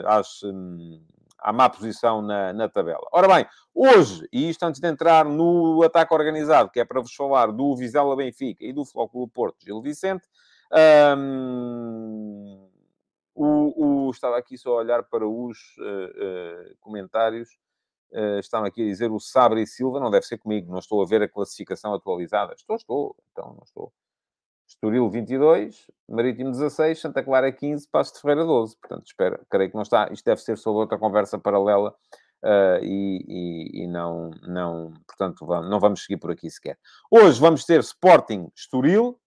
[0.05, 1.01] às, um,
[1.39, 3.07] à má posição na, na tabela.
[3.13, 7.15] Ora bem, hoje, e isto antes de entrar no ataque organizado, que é para vos
[7.15, 10.27] falar do Vizela Benfica e do Flóculo Porto Gil Vicente,
[11.17, 12.28] um,
[13.39, 17.49] o, o, estava aqui só a olhar para os uh, uh, comentários.
[18.11, 21.07] Uh, aqui a dizer o Sabre e Silva, não deve ser comigo, não estou a
[21.07, 22.55] ver a classificação atualizada.
[22.55, 23.93] Estou, estou, então não estou.
[24.67, 28.77] Estoril 22, Marítimo 16, Santa Clara 15, Passo de Ferreira 12.
[28.77, 30.09] Portanto, espero, creio que não está.
[30.13, 31.95] Isto deve ser sobre outra conversa paralela
[32.41, 36.79] Uh, e, e, e, não, não, portanto, vamos, não vamos seguir por aqui sequer.
[37.11, 39.19] Hoje vamos ter Sporting Estoril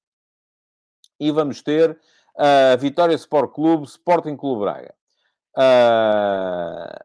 [1.19, 1.99] e vamos ter
[2.35, 4.93] uh, Vitória Sport Clube, Sporting Clube Braga.
[5.57, 7.03] Uh,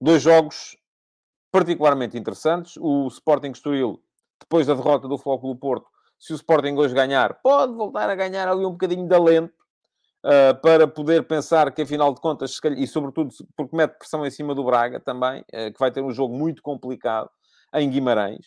[0.00, 0.76] dois jogos
[1.50, 2.76] particularmente interessantes.
[2.78, 4.02] O Sporting Estoril,
[4.40, 5.86] depois da derrota do Flóculo Porto,
[6.18, 9.54] se o Sporting hoje ganhar, pode voltar a ganhar ali um bocadinho de alento
[10.24, 14.54] uh, para poder pensar que, afinal de contas, e sobretudo porque mete pressão em cima
[14.54, 17.30] do Braga também, uh, que vai ter um jogo muito complicado
[17.74, 18.46] em Guimarães.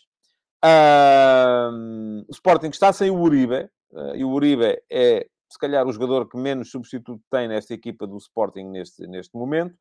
[0.63, 3.69] Uh, o Sporting está sem o Uribe,
[4.13, 8.17] e o Uribe é, se calhar, o jogador que menos substituto tem nesta equipa do
[8.17, 9.75] Sporting neste, neste momento.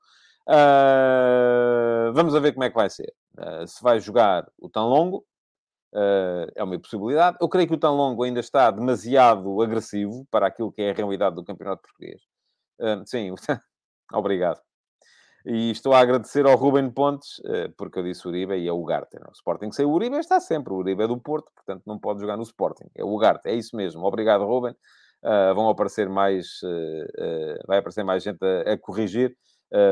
[2.14, 3.12] vamos a ver como é que vai ser.
[3.66, 5.24] se vai jogar o tão longo,
[5.92, 7.38] Uh, é uma possibilidade.
[7.40, 10.94] Eu creio que o tão longo ainda está demasiado agressivo para aquilo que é a
[10.94, 12.20] realidade do campeonato português.
[12.78, 13.32] Uh, sim,
[14.12, 14.60] obrigado.
[15.46, 18.78] E estou a agradecer ao Ruben Pontes, uh, porque eu disse Uribe e é o
[18.78, 19.18] Ugarte.
[19.18, 19.28] Não?
[19.28, 20.72] O Sporting sem o Uribe está sempre.
[20.74, 22.88] O Uribe é do Porto, portanto não pode jogar no Sporting.
[22.94, 24.04] É o Ugarte, é isso mesmo.
[24.04, 24.76] Obrigado, Ruben.
[25.54, 26.60] Vão aparecer mais...
[27.66, 29.36] vai aparecer mais gente a, a corrigir.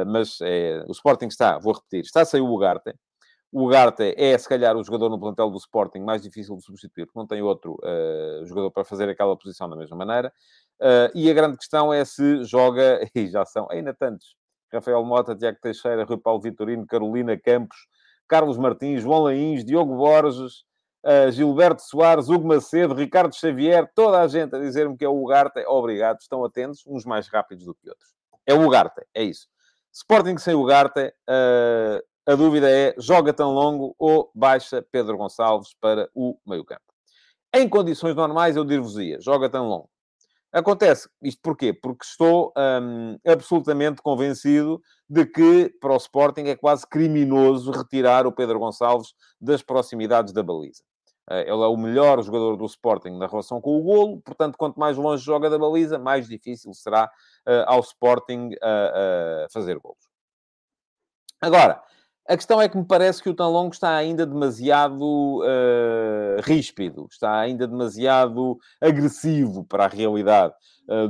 [0.06, 2.94] mas é, o Sporting está, vou repetir, está sem o Ugarte
[3.52, 7.06] o Ugarte é, se calhar, o jogador no plantel do Sporting mais difícil de substituir,
[7.06, 10.32] porque não tem outro uh, jogador para fazer aquela posição da mesma maneira.
[10.78, 14.36] Uh, e a grande questão é se joga, e já são ainda tantos,
[14.70, 17.78] Rafael Mota, Tiago Teixeira, Rui Paulo Vitorino, Carolina Campos,
[18.28, 20.64] Carlos Martins, João Lains, Diogo Borges,
[21.04, 25.22] uh, Gilberto Soares, Hugo Macedo, Ricardo Xavier, toda a gente a dizer-me que é o
[25.22, 25.64] Ugarte.
[25.66, 28.14] Obrigado, estão atentos, uns mais rápidos do que outros.
[28.46, 29.48] É o Ugarte, é isso.
[29.92, 36.08] Sporting sem Ugarte, uh, a dúvida é, joga tão longo ou baixa Pedro Gonçalves para
[36.14, 36.82] o meio-campo?
[37.54, 39.88] Em condições normais, eu dir-vos-ia, joga tão longo.
[40.56, 41.70] Acontece, isto porquê?
[41.70, 48.32] Porque estou hum, absolutamente convencido de que para o Sporting é quase criminoso retirar o
[48.32, 50.82] Pedro Gonçalves das proximidades da baliza.
[51.28, 54.80] Eh, ele é o melhor jogador do Sporting na relação com o golo, portanto, quanto
[54.80, 57.04] mais longe joga da baliza, mais difícil será
[57.46, 60.08] uh, ao Sporting uh, uh, fazer golos.
[61.38, 61.82] Agora,
[62.28, 67.06] a questão é que me parece que o tão longo está ainda demasiado uh, ríspido,
[67.10, 70.54] está ainda demasiado agressivo para a realidade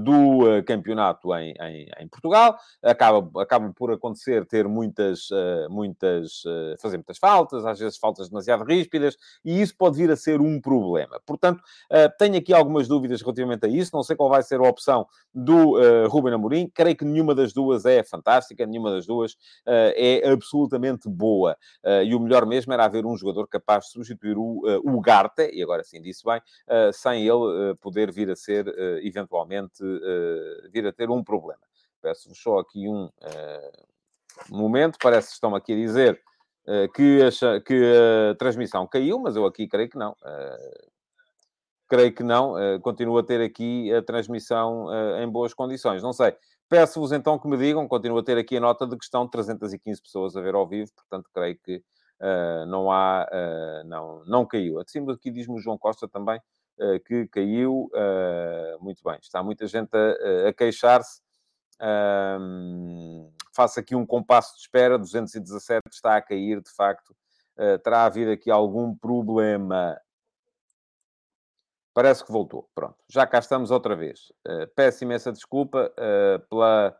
[0.02, 2.56] do uh, campeonato em, em, em, Portugal.
[2.82, 5.28] Acaba, acaba por acontecer ter muitas,
[5.68, 6.42] muitas,
[6.80, 10.60] fazer muitas faltas, às vezes faltas demasiado ríspidas, e isso pode vir a ser um
[10.60, 11.20] problema.
[11.26, 11.62] Portanto,
[12.18, 13.90] tenho aqui algumas dúvidas relativamente a isso.
[13.94, 15.76] Não sei qual vai ser a opção do
[16.08, 16.70] Ruben Amorim.
[16.72, 19.36] Creio que nenhuma das duas é fantástica, nenhuma das duas
[19.66, 21.56] é absolutamente boa.
[22.04, 25.62] E o melhor mesmo era haver um jogador capaz de substituir o, o Garte, e
[25.62, 26.40] agora sim disse bem,
[26.92, 28.66] sem ele poder vir a ser,
[29.02, 29.65] eventualmente,
[30.70, 31.60] vir a ter um problema.
[32.00, 33.10] Peço-vos só aqui um
[34.50, 36.20] momento, parece que estão aqui a dizer
[36.94, 37.92] que, a, que
[38.30, 40.14] a transmissão caiu, mas eu aqui creio que não
[41.88, 42.54] creio que não.
[42.54, 46.02] Uh, continuo a ter aqui a transmissão uh, em boas condições.
[46.02, 46.36] Não sei.
[46.68, 50.02] Peço-vos então que me digam, continuo a ter aqui a nota de que estão 315
[50.02, 54.80] pessoas a ver ao vivo, portanto creio que uh, não há, uh, não, não caiu.
[54.80, 56.42] Acima aqui diz-me o João Costa também uh,
[57.06, 57.90] que caiu.
[58.80, 61.20] muito bem, está muita gente a, a queixar-se.
[63.54, 67.16] faço aqui um compasso de espera, 217 está a cair, de facto.
[67.82, 69.96] terá havido aqui algum problema
[71.96, 72.68] Parece que voltou.
[72.74, 74.30] Pronto, já cá estamos outra vez.
[74.46, 76.94] Uh, peço imensa desculpa uh, pela,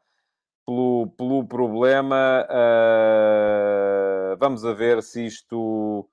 [0.65, 2.49] pelo, pelo problema.
[2.49, 6.09] Uh, vamos a ver se isto.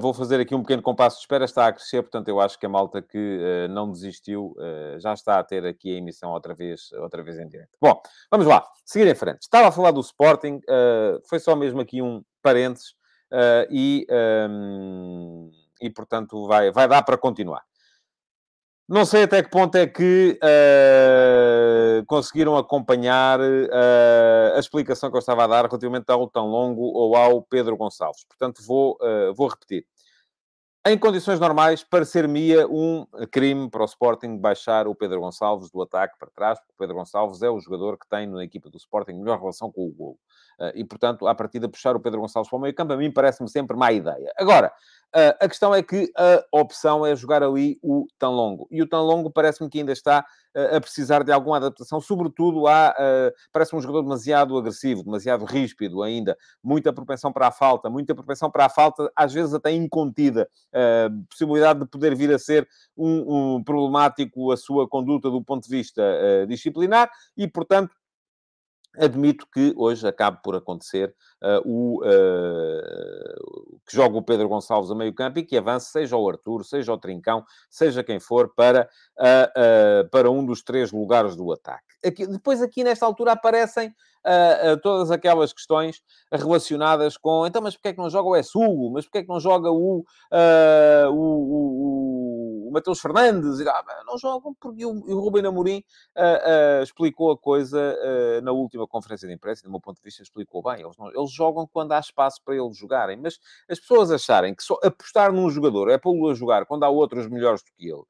[0.00, 1.44] Vou fazer aqui um pequeno compasso de espera.
[1.44, 4.54] Está a crescer, portanto, eu acho que a malta que não desistiu
[4.98, 7.76] já está a ter aqui a emissão outra vez, outra vez em direto.
[7.80, 9.42] Bom, vamos lá, seguir em frente.
[9.42, 10.60] Estava a falar do Sporting,
[11.28, 12.94] foi só mesmo aqui um parênteses
[13.70, 14.06] e.
[14.10, 17.62] Um, e portanto vai, vai dar para continuar.
[18.88, 25.20] Não sei até que ponto é que uh, conseguiram acompanhar uh, a explicação que eu
[25.20, 28.24] estava a dar relativamente ao tão longo ou ao Pedro Gonçalves.
[28.24, 29.84] Portanto, vou, uh, vou repetir.
[30.86, 36.18] Em condições normais, parecer-me um crime para o Sporting baixar o Pedro Gonçalves do ataque
[36.18, 39.12] para trás, porque o Pedro Gonçalves é o jogador que tem na equipa do Sporting
[39.12, 40.18] melhor relação com o golo.
[40.74, 43.48] E, portanto, à partida, puxar o Pedro Gonçalves para o meio campo, a mim parece-me
[43.48, 44.32] sempre má ideia.
[44.36, 44.72] Agora,
[45.08, 48.68] Uh, a questão é que a opção é jogar ali o tão longo.
[48.70, 50.22] E o tão longo parece-me que ainda está
[50.54, 52.94] uh, a precisar de alguma adaptação, sobretudo a.
[53.50, 56.36] Parece-me um jogador demasiado agressivo, demasiado ríspido ainda.
[56.62, 60.46] Muita propensão para a falta, muita propensão para a falta, às vezes até incontida.
[61.30, 65.70] possibilidade de poder vir a ser um, um, problemático a sua conduta do ponto de
[65.70, 66.02] vista
[66.46, 67.94] disciplinar e, portanto
[68.98, 74.94] Admito que hoje acabe por acontecer uh, o uh, que joga o Pedro Gonçalves a
[74.94, 78.88] meio campo e que avance, seja o Arthur, seja o Trincão, seja quem for, para,
[79.18, 81.84] uh, para um dos três lugares do ataque.
[82.04, 83.92] Aqui, depois, aqui nesta altura, aparecem
[84.82, 88.90] todas aquelas questões relacionadas com então, mas porquê é que não joga o Essugo?
[88.92, 92.07] Mas porquê é que não joga o, o, o,
[92.68, 93.60] o Matheus Fernandes?
[93.66, 95.82] Ah, não jogam porque o, o Rubem Amorim
[96.82, 97.96] explicou a coisa
[98.42, 100.82] na última conferência de imprensa, do meu ponto de vista, explicou bem.
[100.82, 103.16] Eles, não, eles jogam quando há espaço para eles jogarem.
[103.16, 106.88] Mas as pessoas acharem que só apostar num jogador é pô-lo a jogar quando há
[106.88, 108.02] outros melhores do que ele,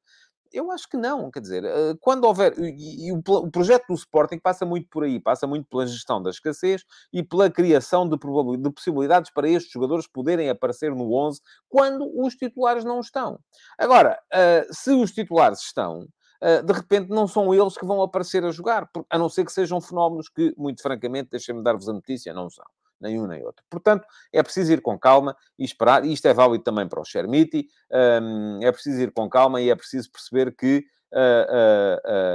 [0.51, 2.53] eu acho que não, quer dizer, eh, quando houver.
[2.57, 6.83] E, o, projeto do Sporting passa muito por aí, passa muito pela gestão da escassez
[7.13, 12.35] e pela criação de, de possibilidades para estes jogadores poderem aparecer no 11 quando os
[12.35, 13.39] titulares não estão.
[13.77, 16.07] Agora, uh, se os titulares estão,
[16.41, 19.51] uh, de repente não são eles que vão aparecer a jogar, a não ser que
[19.51, 22.65] sejam fenómenos que, muito francamente, deixem-me dar-vos a notícia, não são
[22.99, 23.63] nem um nem outro.
[23.69, 27.05] Portanto, é preciso ir com calma e esperar, e isto é válido também para o
[27.05, 27.67] Chermiti,
[28.21, 32.29] um, é preciso ir com calma e é preciso perceber que uh, uh,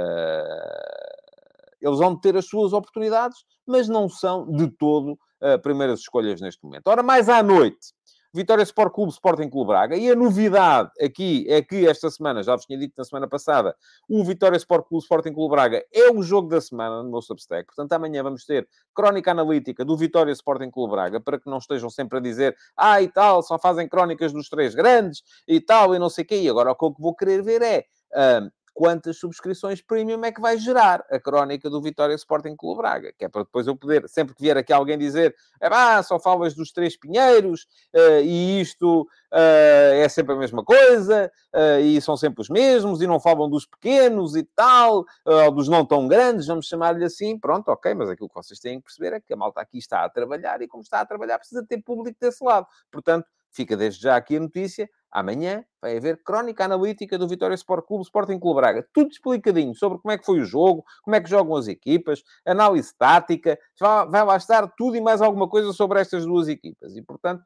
[1.81, 5.17] eles vão ter as suas oportunidades, mas não são de todo
[5.61, 6.87] primeiras escolhas neste momento.
[6.87, 7.93] Ora, mais à noite,
[8.35, 9.95] Vitória Sport Clube, Sporting Clube Braga.
[9.95, 13.73] E a novidade aqui é que esta semana, já vos tinha dito na semana passada,
[14.09, 17.67] o Vitória Sport Clube, Sporting Clube Braga é o jogo da semana no meu Substack.
[17.67, 21.89] Portanto, amanhã vamos ter crónica analítica do Vitória Sporting Clube Braga, para que não estejam
[21.89, 25.99] sempre a dizer, ah, e tal, só fazem crónicas dos três grandes, e tal, e
[25.99, 26.41] não sei o quê.
[26.41, 27.85] E agora o que eu vou querer ver é...
[28.11, 33.13] Uh, quantas subscrições premium é que vai gerar a crónica do Vitória Sporting Clube Braga,
[33.17, 36.53] que é para depois eu poder, sempre que vier aqui alguém dizer, pá, só falas
[36.53, 42.17] dos três pinheiros, uh, e isto uh, é sempre a mesma coisa, uh, e são
[42.17, 46.45] sempre os mesmos, e não falam dos pequenos e tal, ou dos não tão grandes,
[46.45, 49.37] vamos chamar-lhe assim, pronto, ok, mas aquilo que vocês têm que perceber é que a
[49.37, 52.67] malta aqui está a trabalhar, e como está a trabalhar precisa ter público desse lado.
[52.91, 57.87] Portanto, fica desde já aqui a notícia, Amanhã vai haver crónica analítica do Vitória Sport
[57.87, 58.85] Clube, Sporting Clube Braga.
[58.93, 62.21] Tudo explicadinho sobre como é que foi o jogo, como é que jogam as equipas,
[62.45, 63.57] análise tática.
[63.79, 66.97] Vai lá estar tudo e mais alguma coisa sobre estas duas equipas.
[66.97, 67.41] E, portanto,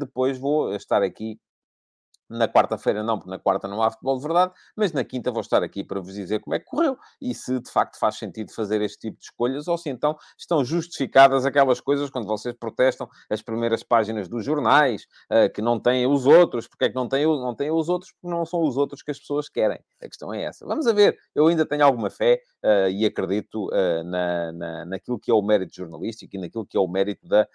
[0.00, 1.38] depois vou estar aqui
[2.30, 5.40] na quarta-feira não, porque na quarta não há futebol de verdade, mas na quinta vou
[5.40, 8.52] estar aqui para vos dizer como é que correu e se de facto faz sentido
[8.52, 13.08] fazer este tipo de escolhas ou se então estão justificadas aquelas coisas quando vocês protestam
[13.28, 17.08] as primeiras páginas dos jornais, uh, que não têm os outros, porque é que não
[17.08, 19.80] têm, não têm os outros, porque não são os outros que as pessoas querem.
[20.00, 20.64] A questão é essa.
[20.66, 25.18] Vamos a ver, eu ainda tenho alguma fé uh, e acredito uh, na, na, naquilo
[25.18, 27.46] que é o mérito jornalístico e naquilo que é o mérito da,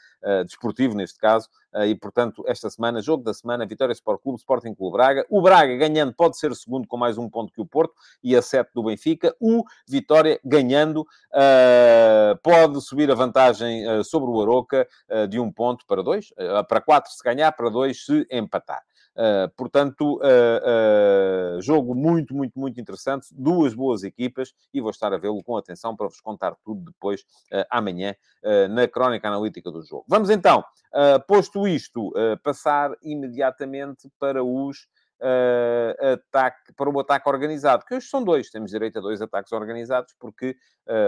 [0.44, 1.48] desportivo, neste caso,
[1.88, 5.26] e portanto, esta semana, jogo da semana, Vitória Sport Clube, Sport Sporting o Braga.
[5.30, 8.41] O Braga ganhando pode ser segundo com mais um ponto que o Porto e a
[8.41, 9.36] sete do Benfica.
[9.39, 15.52] O Vitória ganhando uh, pode subir a vantagem uh, sobre o Aroca uh, de um
[15.52, 16.34] ponto para dois,
[16.68, 18.82] para quatro se ganhar, para dois se empatar.
[19.15, 23.28] Uh, portanto, uh, uh, jogo muito, muito, muito interessante.
[23.32, 27.23] Duas boas equipas e vou estar a vê-lo com atenção para vos contar tudo depois
[27.69, 28.13] amanhã
[28.69, 30.06] na crónica analítica do jogo.
[30.08, 30.63] Vamos então,
[31.28, 32.12] posto isto,
[32.43, 34.88] passar imediatamente para os.
[36.13, 40.13] ataque, para o ataque organizado, que hoje são dois, temos direito a dois ataques organizados,
[40.19, 40.56] porque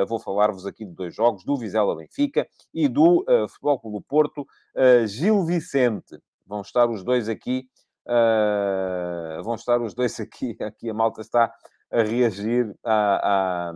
[0.07, 4.47] vou falar-vos aqui de dois jogos, do Vizela Benfica e do Futebol Clube do Porto
[5.05, 6.17] Gil Vicente.
[6.45, 7.67] Vão estar os dois aqui
[8.07, 10.55] Uh, vão estar os dois aqui.
[10.61, 11.53] Aqui a malta está
[11.91, 13.73] a reagir a,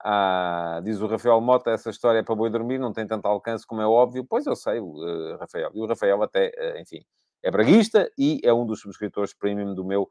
[0.00, 3.26] a, a, diz o Rafael Mota, essa história é para boi dormir, não tem tanto
[3.26, 4.24] alcance como é óbvio.
[4.24, 5.70] Pois eu sei, uh, Rafael.
[5.74, 7.04] E o Rafael até, uh, enfim,
[7.42, 10.08] é braguista e é um dos subscritores premium do meu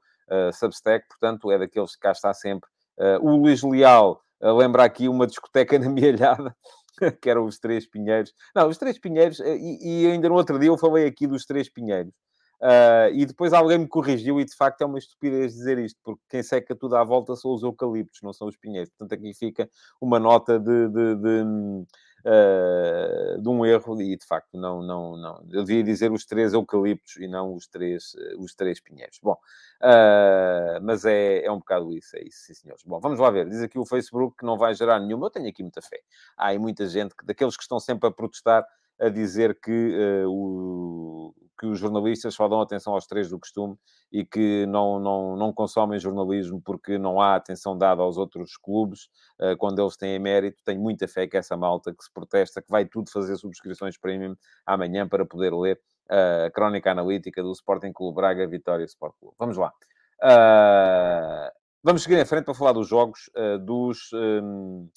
[0.54, 2.70] Substack, portanto é daqueles que cá está sempre.
[3.22, 6.56] o Luís Leal lembra aqui uma discoteca na Mialhada,
[7.22, 8.34] que eram os Três Pinheiros.
[8.56, 11.70] Não, os Três Pinheiros, e, e ainda no outro dia eu falei aqui dos Três
[11.70, 12.14] Pinheiros.
[12.64, 16.22] Uh, e depois alguém me corrigiu e de facto é uma estupidez dizer isto, porque
[16.30, 18.90] quem seca tudo à volta são os eucaliptos, não são os pinheiros.
[18.98, 21.42] Portanto, aqui fica uma nota de, de, de,
[22.26, 25.46] uh, de um erro e de facto não, não, não.
[25.52, 29.20] Eu devia dizer os três eucaliptos e não os três, os três pinheiros.
[29.22, 32.82] Bom, uh, mas é, é um bocado isso, é isso, sim, senhores.
[32.86, 33.50] Bom, vamos lá ver.
[33.50, 35.26] Diz aqui o Facebook que não vai gerar nenhuma.
[35.26, 36.00] Eu tenho aqui muita fé.
[36.38, 38.66] Há aí muita gente, que, daqueles que estão sempre a protestar,
[38.98, 41.34] a dizer que o
[41.64, 43.78] que os jornalistas só dão atenção aos três do costume
[44.12, 49.04] e que não, não, não consomem jornalismo porque não há atenção dada aos outros clubes
[49.40, 50.62] uh, quando eles têm mérito.
[50.66, 54.36] Tenho muita fé que essa malta que se protesta, que vai tudo fazer subscrições premium
[54.66, 55.80] amanhã para poder ler
[56.12, 59.36] uh, a crónica analítica do Sporting Clube Braga Vitória Sport Clube.
[59.40, 59.72] Vamos lá.
[60.22, 61.50] Uh,
[61.82, 63.30] vamos seguir em frente para falar dos jogos
[63.62, 64.12] dos.
[64.12, 64.90] Um,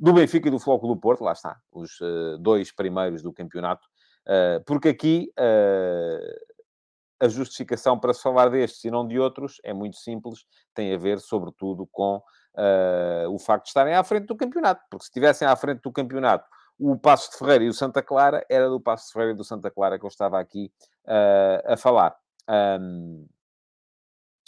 [0.00, 1.98] do Benfica e do Floco do Porto, lá está, os
[2.38, 3.88] dois primeiros do campeonato,
[4.66, 5.32] porque aqui
[7.20, 10.98] a justificação para se falar destes e não de outros é muito simples, tem a
[10.98, 15.46] ver, sobretudo, com uh, o facto de estarem à frente do campeonato, porque se estivessem
[15.46, 16.48] à frente do campeonato
[16.78, 19.44] o Passo de Ferreira e o Santa Clara, era do Passo de Ferreira e do
[19.44, 20.72] Santa Clara que eu estava aqui
[21.66, 22.16] a falar.
[22.48, 23.26] Um,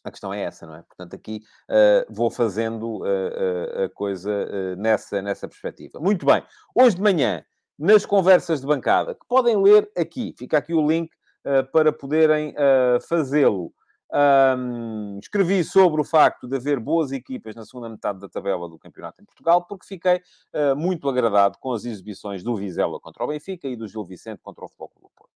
[0.04, 0.82] a questão é essa, não é?
[0.82, 5.98] Portanto, aqui uh, vou fazendo uh, uh, a coisa nessa, nessa perspectiva.
[5.98, 6.42] Muito bem.
[6.74, 7.44] Hoje de manhã,
[7.80, 11.10] nas conversas de bancada, que podem ler aqui, fica aqui o link
[11.72, 12.54] para poderem
[13.08, 13.72] fazê-lo.
[14.12, 18.76] Um, escrevi sobre o facto de haver boas equipas na segunda metade da tabela do
[18.76, 23.28] campeonato em Portugal, porque fiquei uh, muito agradado com as exibições do Vizela contra o
[23.28, 25.29] Benfica e do Gil Vicente contra o Futebol do Porto.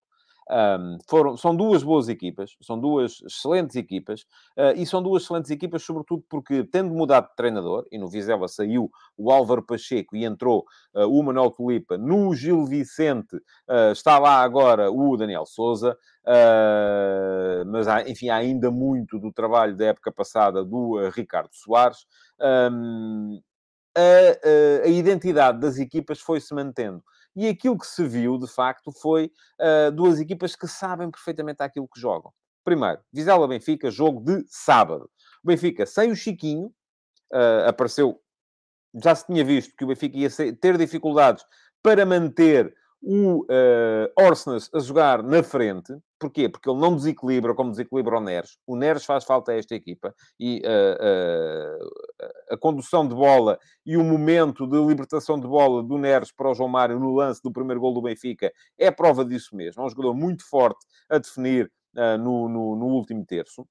[0.49, 4.21] Um, foram, são duas boas equipas, são duas excelentes equipas,
[4.57, 8.47] uh, e são duas excelentes equipas, sobretudo porque, tendo mudado de treinador, e no Vizela
[8.47, 14.19] saiu o Álvaro Pacheco e entrou uh, o Manuel Tulipa, no Gil Vicente uh, está
[14.19, 15.97] lá agora o Daniel Souza,
[17.67, 21.99] mas há, enfim, há ainda muito do trabalho da época passada do Ricardo Soares.
[22.41, 23.39] Um,
[23.95, 27.03] a, a, identidade das equipas foi-se mantendo.
[27.35, 31.87] E aquilo que se viu, de facto, foi uh, duas equipas que sabem perfeitamente aquilo
[31.87, 32.31] que jogam.
[32.63, 35.09] Primeiro, Vizela-Benfica, jogo de sábado.
[35.43, 36.67] O Benfica, sem o Chiquinho,
[37.33, 38.21] uh, apareceu...
[39.03, 41.45] Já se tinha visto que o Benfica ia ter dificuldades
[41.83, 45.93] para manter o uh, Orsnes a jogar na frente.
[46.25, 46.49] Porquê?
[46.49, 48.57] Porque ele não desequilibra como desequilibra o Neres.
[48.65, 53.95] O Neres faz falta a esta equipa e uh, uh, a condução de bola e
[53.95, 57.51] o momento de libertação de bola do Neres para o João Mário no lance do
[57.51, 59.83] primeiro gol do Benfica é prova disso mesmo.
[59.83, 61.71] É um jogador muito forte a definir
[62.19, 63.65] no, no, no último terço.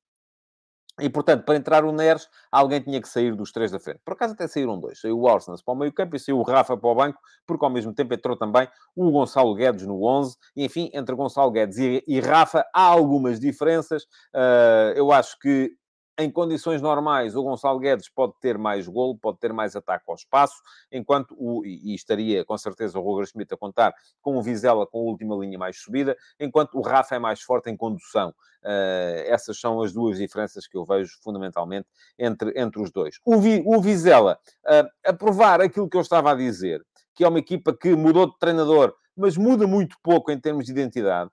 [1.00, 4.00] E, portanto, para entrar o Neres, alguém tinha que sair dos três da frente.
[4.04, 5.00] Por acaso até saíram dois.
[5.00, 7.64] Saiu o Arsenal para o meio campo e saiu o Rafa para o banco, porque
[7.64, 10.36] ao mesmo tempo entrou também o Gonçalo Guedes no 11.
[10.56, 14.04] E, enfim, entre Gonçalo Guedes e, e Rafa há algumas diferenças.
[14.32, 15.76] Uh, eu acho que
[16.18, 20.14] em condições normais, o Gonçalo Guedes pode ter mais golo, pode ter mais ataque ao
[20.14, 23.92] espaço, enquanto o, e estaria com certeza o Roger Schmidt a contar
[24.22, 27.70] com o Vizela com a última linha mais subida, enquanto o Rafa é mais forte
[27.70, 28.30] em condução.
[28.62, 31.86] Uh, essas são as duas diferenças que eu vejo fundamentalmente
[32.18, 33.18] entre, entre os dois.
[33.24, 36.80] O, Vi, o Vizela, uh, a provar aquilo que eu estava a dizer,
[37.14, 40.72] que é uma equipa que mudou de treinador, mas muda muito pouco em termos de
[40.72, 41.30] identidade.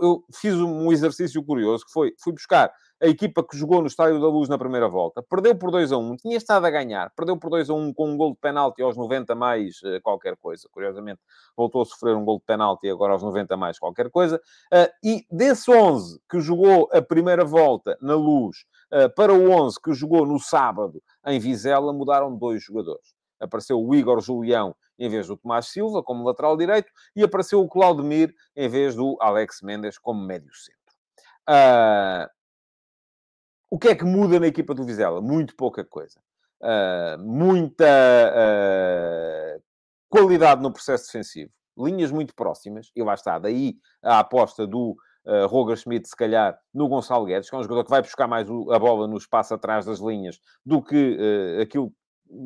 [0.00, 2.72] Eu fiz um exercício curioso que foi, fui buscar
[3.02, 5.98] a equipa que jogou no Estádio da Luz na primeira volta, perdeu por 2 a
[5.98, 8.80] 1, tinha estado a ganhar, perdeu por 2 a 1 com um gol de penalti
[8.80, 10.68] aos 90 mais uh, qualquer coisa.
[10.70, 11.20] Curiosamente,
[11.56, 14.40] voltou a sofrer um gol de penalti agora aos 90 mais qualquer coisa.
[14.72, 18.58] Uh, e desse 11 que jogou a primeira volta na Luz
[18.92, 23.21] uh, para o 11 que jogou no sábado em Vizela, mudaram dois jogadores.
[23.42, 27.68] Apareceu o Igor Julião em vez do Tomás Silva como lateral direito e apareceu o
[27.68, 30.80] Claudemir em vez do Alex Mendes como médio centro.
[31.48, 32.28] Uh,
[33.70, 35.20] o que é que muda na equipa do Vizela?
[35.20, 36.20] Muito pouca coisa.
[36.60, 37.84] Uh, muita
[38.36, 39.62] uh,
[40.08, 41.50] qualidade no processo defensivo.
[41.76, 42.90] Linhas muito próximas.
[42.94, 43.38] E lá está.
[43.38, 47.62] Daí a aposta do uh, Roger Schmidt, se calhar, no Gonçalo Guedes, que é um
[47.62, 51.62] jogador que vai buscar mais a bola no espaço atrás das linhas do que uh,
[51.62, 51.92] aquilo...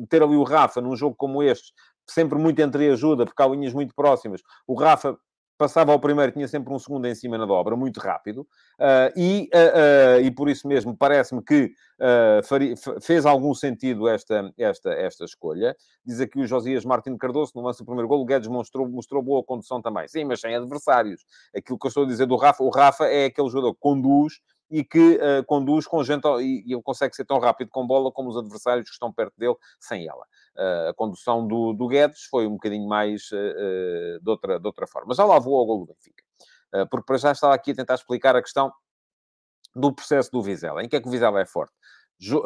[0.09, 1.73] Ter ali o Rafa num jogo como este,
[2.05, 4.41] sempre muito entre ajuda, porque há linhas muito próximas.
[4.65, 5.17] O Rafa
[5.57, 8.41] passava ao primeiro, tinha sempre um segundo em cima na dobra, muito rápido,
[8.79, 11.71] uh, e, uh, uh, e por isso mesmo parece-me que
[13.01, 15.75] fez algum sentido esta, esta, esta escolha.
[16.05, 19.19] Diz aqui o Josias Martins Cardoso, no lance do primeiro gol, o Guedes mostrou, mostrou
[19.23, 20.07] boa condução também.
[20.07, 21.25] Sim, mas sem adversários.
[21.55, 24.35] Aquilo que eu estou a dizer do Rafa, o Rafa é aquele jogador que conduz
[24.69, 28.11] e que uh, conduz com gente e, e ele consegue ser tão rápido com bola
[28.11, 30.25] como os adversários que estão perto dele sem ela.
[30.55, 34.87] Uh, a condução do, do, Guedes foi um bocadinho mais uh, de, outra, de outra
[34.87, 35.07] forma.
[35.09, 36.23] Mas já lá vou ao gol do Benfica.
[36.89, 38.71] porque para já estava aqui a tentar explicar a questão
[39.75, 40.83] do processo do Vizela.
[40.83, 41.73] Em que é que o Vizela é forte?
[42.19, 42.43] Jo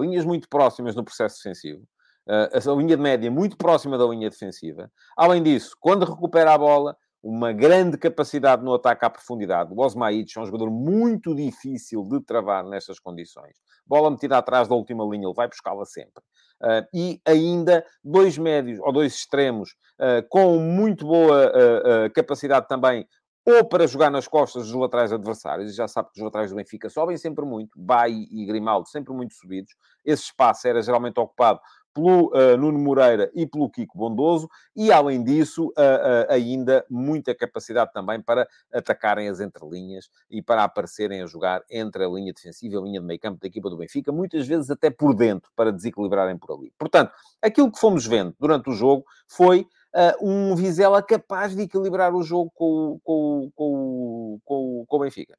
[0.00, 1.84] linhas muito próximas no processo defensivo.
[2.26, 4.90] a linha de média muito próxima da linha defensiva.
[5.16, 9.72] Além disso, quando recupera a bola, uma grande capacidade no ataque à profundidade.
[9.72, 13.56] O Osmaídes é um jogador muito difícil de travar nestas condições.
[13.86, 16.22] Bola metida atrás da última linha, ele vai buscá-la sempre.
[16.62, 23.08] Uh, e ainda dois médios, ou dois extremos, uh, com muito boa uh, capacidade também,
[23.46, 26.56] ou para jogar nas costas dos laterais adversários, e já sabe que os laterais do
[26.56, 29.74] Benfica sobem sempre muito, Bai e Grimaldo sempre muito subidos.
[30.04, 31.58] Esse espaço era geralmente ocupado
[31.94, 37.92] pelo uh, Nuno Moreira e pelo Kiko Bondoso, e além disso, uh, ainda muita capacidade
[37.92, 42.78] também para atacarem as entrelinhas e para aparecerem a jogar entre a linha defensiva e
[42.78, 45.72] a linha de meio campo da equipa do Benfica, muitas vezes até por dentro, para
[45.72, 46.72] desequilibrarem por ali.
[46.76, 49.60] Portanto, aquilo que fomos vendo durante o jogo foi
[49.94, 55.38] uh, um Vizela capaz de equilibrar o jogo com, com, com, com, com o Benfica.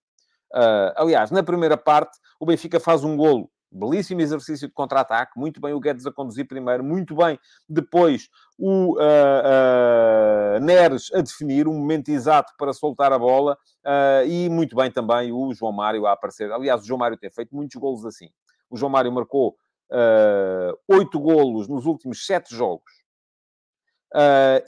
[0.54, 5.60] Uh, aliás, na primeira parte, o Benfica faz um golo belíssimo exercício de contra-ataque, muito
[5.60, 11.68] bem o Guedes a conduzir primeiro, muito bem depois o uh, uh, Neres a definir
[11.68, 15.74] o um momento exato para soltar a bola uh, e muito bem também o João
[15.74, 16.52] Mário a aparecer.
[16.52, 18.30] Aliás, o João Mário tem feito muitos golos assim.
[18.70, 19.58] O João Mário marcou
[20.88, 22.92] oito golos nos últimos sete jogos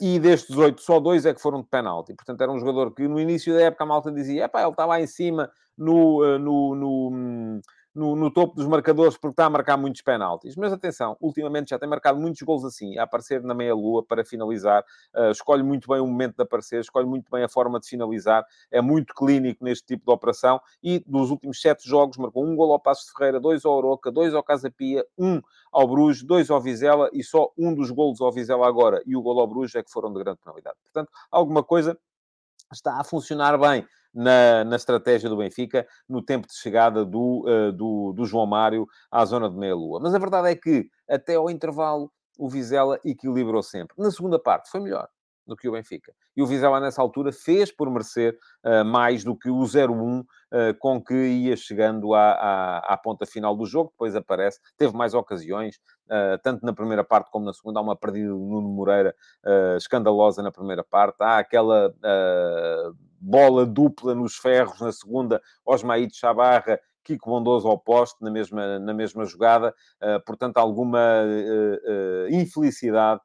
[0.00, 2.14] e destes oito, só dois é que foram de penalti.
[2.14, 5.00] Portanto, era um jogador que no início da época a malta dizia: ele está lá
[5.00, 7.60] em cima no, no, no, hum,
[7.98, 10.54] no, no, topo dos marcadores porque está a marcar muitos penaltis.
[10.56, 14.84] Mas atenção, ultimamente já tem marcado muitos gols assim, a aparecer na meia-lua para finalizar.
[15.14, 18.44] Uh, escolhe muito bem o momento de aparecer, escolhe muito bem a forma de finalizar.
[18.70, 20.60] É muito clínico neste tipo de operação.
[20.82, 24.10] E dos últimos sete jogos marcou um gol ao Passo de Ferreira, dois ao Oroca,
[24.12, 25.40] dois ao Casa Pia, um
[25.72, 29.22] ao Bruges, dois ao Vizela e só um dos golos ao Vizela agora e o
[29.22, 30.76] gol ao Bruges é que foram de grande penalidade.
[30.84, 31.98] Portanto, alguma coisa
[32.72, 37.72] está a funcionar bem na, na estratégia do Benfica no tempo de chegada do, uh,
[37.72, 40.00] do, do João Mário à zona de meia-lua.
[40.00, 43.94] Mas a verdade é que, até ao intervalo, o Vizela equilibrou sempre.
[43.98, 45.08] Na segunda parte, foi melhor
[45.48, 46.12] do que o Benfica.
[46.36, 50.24] E o Vizela, nessa altura, fez por merecer uh, mais do que o 0-1 uh,
[50.78, 53.90] com que ia chegando à, à, à, ponta final do jogo.
[53.90, 55.76] Depois aparece, teve mais ocasiões,
[56.06, 57.80] uh, tanto na primeira parte como na segunda.
[57.80, 59.14] Há uma perdida do Nuno Moreira
[59.76, 61.16] escandalosa na primeira parte.
[61.20, 61.94] Há aquela
[63.20, 66.78] bola dupla nos ferros na segunda, Osmaíde Chabarra
[67.08, 73.20] Kiko Bondoso ao poste na mesma, na mesma jogada, uh, portanto, alguma uh, uh, infelicidade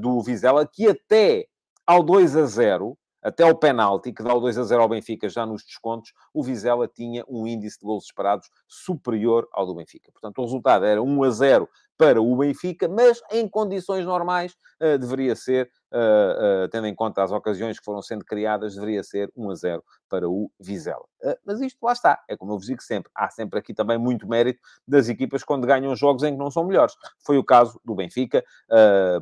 [0.00, 1.46] do Vizela, que até
[1.86, 5.28] ao 2 a 0, até ao penalti, que dá o 2 a 0 ao Benfica
[5.28, 10.12] já nos descontos, o Vizela tinha um índice de gols esperados superior ao do Benfica.
[10.12, 14.98] Portanto, o resultado era 1 a 0 para o Benfica, mas em condições normais uh,
[14.98, 19.30] deveria ser, uh, uh, tendo em conta as ocasiões que foram sendo criadas, deveria ser
[19.36, 21.04] 1 a 0 para o Vizela.
[21.44, 24.28] mas isto lá está, é como eu vos digo sempre, há sempre aqui também muito
[24.28, 26.94] mérito das equipas quando ganham jogos em que não são melhores.
[27.24, 28.44] Foi o caso do Benfica,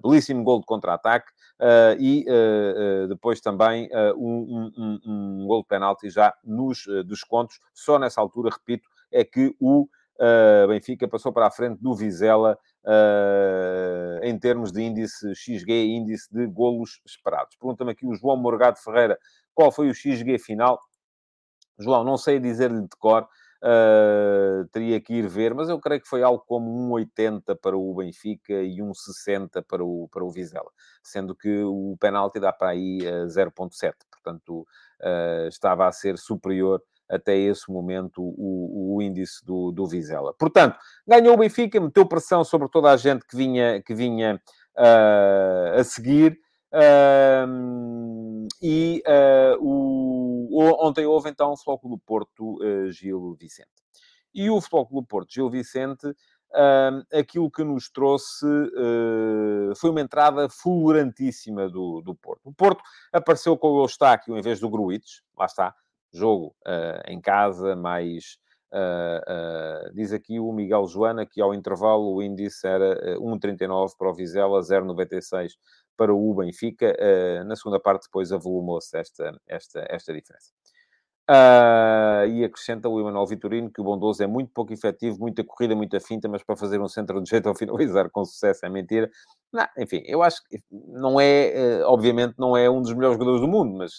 [0.03, 1.31] belíssimo gol de contra-ataque
[1.99, 2.27] e
[3.09, 7.59] depois também um, um, um, um gol de penalti já nos descontos.
[7.73, 9.87] Só nessa altura, repito, é que o
[10.19, 16.33] uh, Benfica passou para a frente do Vizela uh, em termos de índice XG, índice
[16.33, 17.57] de golos esperados.
[17.57, 19.19] Pergunta-me aqui o João Morgado Ferreira
[19.55, 20.81] qual foi o XG final.
[21.79, 23.27] João, não sei dizer-lhe de cor,
[23.63, 27.95] uh, teria que ir ver, mas eu creio que foi algo como 1,80 para o
[27.95, 30.71] Benfica e 1,60 para o, para o Vizela,
[31.03, 34.67] sendo que o penalti dá para aí uh, 0,7, portanto
[35.49, 36.81] estava a ser superior
[37.13, 40.33] até esse momento o, o índice do, do Vizela.
[40.33, 44.41] Portanto, ganhou o Benfica, meteu pressão sobre toda a gente que vinha, que vinha
[44.79, 46.39] uh, a seguir.
[46.73, 53.69] Uh, e uh, o, ontem houve então o Futebol Clube Porto uh, Gil Vicente.
[54.35, 56.15] E o Futebol Clube Porto Gil Vicente,
[57.13, 58.47] aquilo que nos trouxe
[59.77, 62.41] foi uma entrada fulgurantíssima do, do Porto.
[62.45, 62.83] O Porto
[63.13, 65.75] apareceu com o Eustáquio em vez do Gruites, lá está,
[66.13, 68.37] jogo uh, em casa, mais.
[68.73, 74.11] Uh, uh, diz aqui o Miguel Joana que ao intervalo o índice era 1,39 para
[74.11, 75.51] o Vizela, 0,96
[75.95, 76.97] para o Benfica.
[77.45, 80.51] na segunda parte, depois avolumou-se esta, esta, esta diferença.
[81.31, 85.77] Uh, e acrescenta o Emanuel Vitorino que o bondoso é muito pouco efetivo, muita corrida,
[85.77, 89.09] muita finta, mas para fazer um centro de jeito ao finalizar com sucesso é mentira.
[89.53, 93.49] Não, enfim, eu acho que não é, obviamente, não é um dos melhores jogadores do
[93.49, 93.99] mundo, mas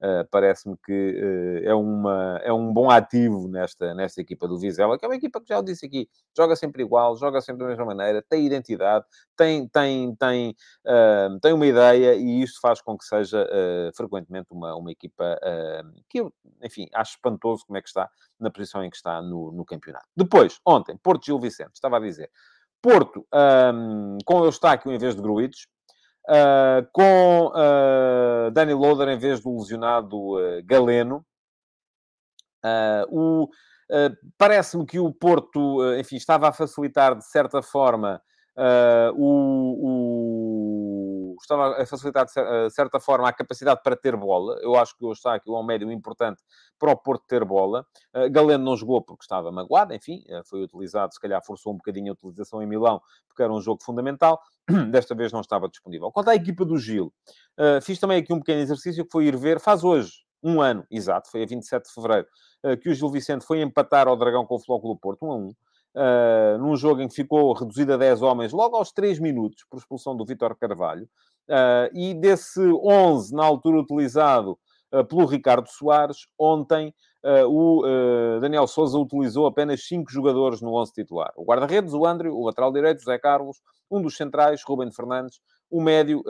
[0.00, 4.98] Uh, Parece-me que uh, é, uma, é um bom ativo nesta, nesta equipa do Vizela,
[4.98, 7.68] que é uma equipa que já eu disse aqui, joga sempre igual, joga sempre da
[7.68, 9.04] mesma maneira, tem identidade,
[9.36, 13.46] tem, tem, tem, uh, tem uma ideia e isto faz com que seja
[13.94, 15.38] frequentemente uma, uma equipa
[16.08, 16.32] que eu,
[16.62, 20.06] enfim, acho espantoso como é que está na posição em que está no, no campeonato.
[20.16, 22.30] Depois, ontem, Porto Gil Vicente, estava a dizer,
[22.82, 23.26] Porto
[23.74, 25.66] um, com Eustáquio em vez de Gruitos,
[26.30, 31.24] uh, com uh, Danny Loader em vez do lesionado uh, Galeno.
[34.38, 38.22] Parece-me que o Porto, enfim, estava a facilitar de certa forma
[39.16, 40.19] o
[41.50, 44.58] estava a facilitar, de certa forma, a capacidade para ter bola.
[44.62, 46.42] Eu acho que hoje está aqui um médio importante
[46.78, 47.84] para o Porto ter bola.
[48.30, 52.14] Galeno não jogou porque estava magoado, enfim, foi utilizado, se calhar forçou um bocadinho a
[52.14, 54.40] utilização em Milão, porque era um jogo fundamental.
[54.90, 56.10] Desta vez não estava disponível.
[56.12, 57.12] Quanto à equipa do Gil,
[57.82, 61.30] fiz também aqui um pequeno exercício que foi ir ver, faz hoje um ano, exato,
[61.30, 62.26] foi a 27 de fevereiro,
[62.80, 65.54] que o Gil Vicente foi empatar ao Dragão com o Flóculo Porto, 1 a 1
[65.94, 69.78] uh, num jogo em que ficou reduzido a 10 homens logo aos 3 minutos, por
[69.78, 71.08] expulsão do Vitor Carvalho,
[71.48, 74.58] uh, e desse 11, na altura utilizado
[74.92, 76.94] uh, pelo Ricardo Soares, ontem
[77.50, 77.82] o
[78.40, 81.30] Daniel Souza utilizou apenas 5 jogadores no 11 titular.
[81.36, 83.58] O guarda-redes, o André, o lateral direito, José Carlos,
[83.90, 85.38] um dos centrais, Ruben Fernandes,
[85.70, 86.24] o médio,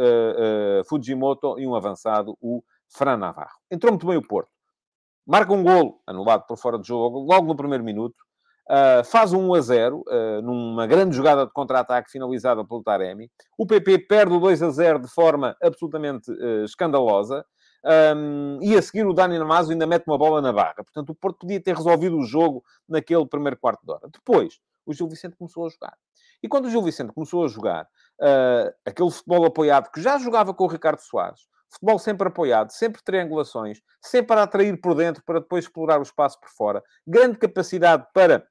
[0.88, 3.54] Fujimoto, e um avançado, o Fran Navarro.
[3.70, 4.50] Entrou muito bem o Porto.
[5.24, 8.16] Marca um golo, anulado por fora de jogo, logo no primeiro minuto.
[8.70, 12.84] Uh, faz um 1 a 0 uh, ah, numa grande jogada de contra-ataque finalizada pelo
[12.84, 13.28] Taremi.
[13.58, 17.44] O PP perde o 2 a 0 de forma absolutamente uh, escandalosa.
[18.14, 20.84] Um, e a seguir o Dani Namazo ainda mete uma bola na barra.
[20.84, 24.08] Portanto, o Porto podia ter resolvido o jogo naquele primeiro quarto de hora.
[24.12, 25.96] Depois, o Gil Vicente começou a jogar.
[26.40, 27.88] E quando o Gil Vicente começou a jogar,
[28.84, 31.40] aquele futebol apoiado que já jogava com o Ricardo Soares,
[31.70, 36.38] futebol sempre apoiado, sempre triangulações, sempre a atrair por dentro para depois explorar o espaço
[36.38, 38.46] por fora, grande capacidade para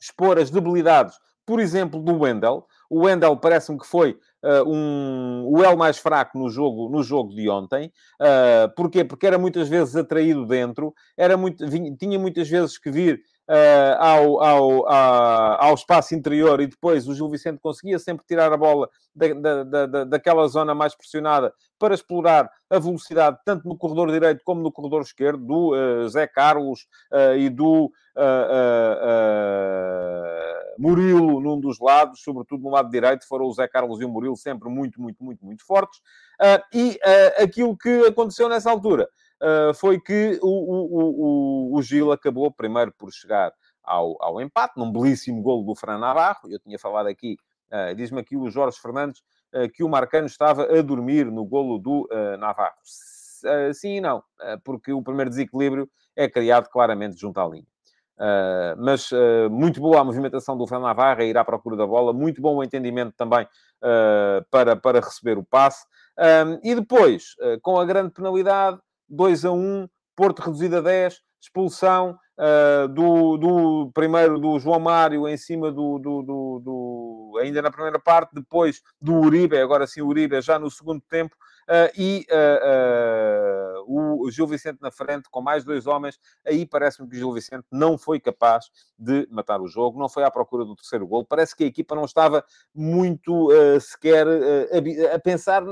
[0.00, 2.66] expor as debilidades, por exemplo, do Wendel.
[2.88, 7.34] O Wendel parece-me que foi uh, um, o L mais fraco no jogo, no jogo
[7.34, 7.92] de ontem.
[8.20, 9.04] Uh, porquê?
[9.04, 13.20] Porque era muitas vezes atraído dentro, era muito, vinha, tinha muitas vezes que vir
[13.50, 18.56] uh, ao, ao, ao espaço interior e depois o Gil Vicente conseguia sempre tirar a
[18.56, 24.10] bola da, da, da, daquela zona mais pressionada para explorar a velocidade tanto no corredor
[24.12, 27.90] direito como no corredor esquerdo do uh, Zé Carlos uh, e do
[30.78, 34.36] Murilo num dos lados, sobretudo no lado direito, foram o Zé Carlos e o Murilo
[34.36, 36.00] sempre muito, muito, muito, muito fortes.
[36.72, 36.98] e
[37.38, 39.08] aquilo que aconteceu nessa altura
[39.42, 44.74] uh, foi que o, o, o, o, Gil acabou primeiro por chegar ao, ao empate,
[44.76, 46.48] num belíssimo golo do Fran Navarro.
[46.48, 47.36] Eu tinha falado aqui,
[47.72, 49.20] uh, diz-me aqui o Jorge Fernandes,
[49.54, 52.76] uh, que o Marcano estava a dormir no golo do Navarro.
[53.74, 54.22] sim e não,
[54.64, 57.66] porque o primeiro desequilíbrio é criado claramente junto à linha.
[58.20, 62.12] Uh, mas uh, muito boa a movimentação do Fran Navarra, ir à procura da bola,
[62.12, 65.86] muito bom o entendimento também uh, para, para receber o passe.
[66.62, 68.78] e depois, com a grande penalidade,
[69.10, 75.26] 2 a 1, Porto reduzido a 10, expulsão uh, do, do primeiro do João Mário
[75.26, 80.40] em cima do, do, do, ainda na primeira parte, depois do Uribe, agora sim Uribe
[80.42, 81.34] já no segundo tempo,
[81.68, 86.18] uh, e uh, o Gil Vicente na frente com mais dois homens.
[86.46, 88.66] Aí parece-me que o Gil Vicente não foi capaz
[88.98, 91.24] de matar o jogo, não foi à procura do terceiro gol.
[91.24, 92.44] Parece que a equipa não estava
[92.74, 93.48] muito
[93.80, 95.62] sequer a, a pensar,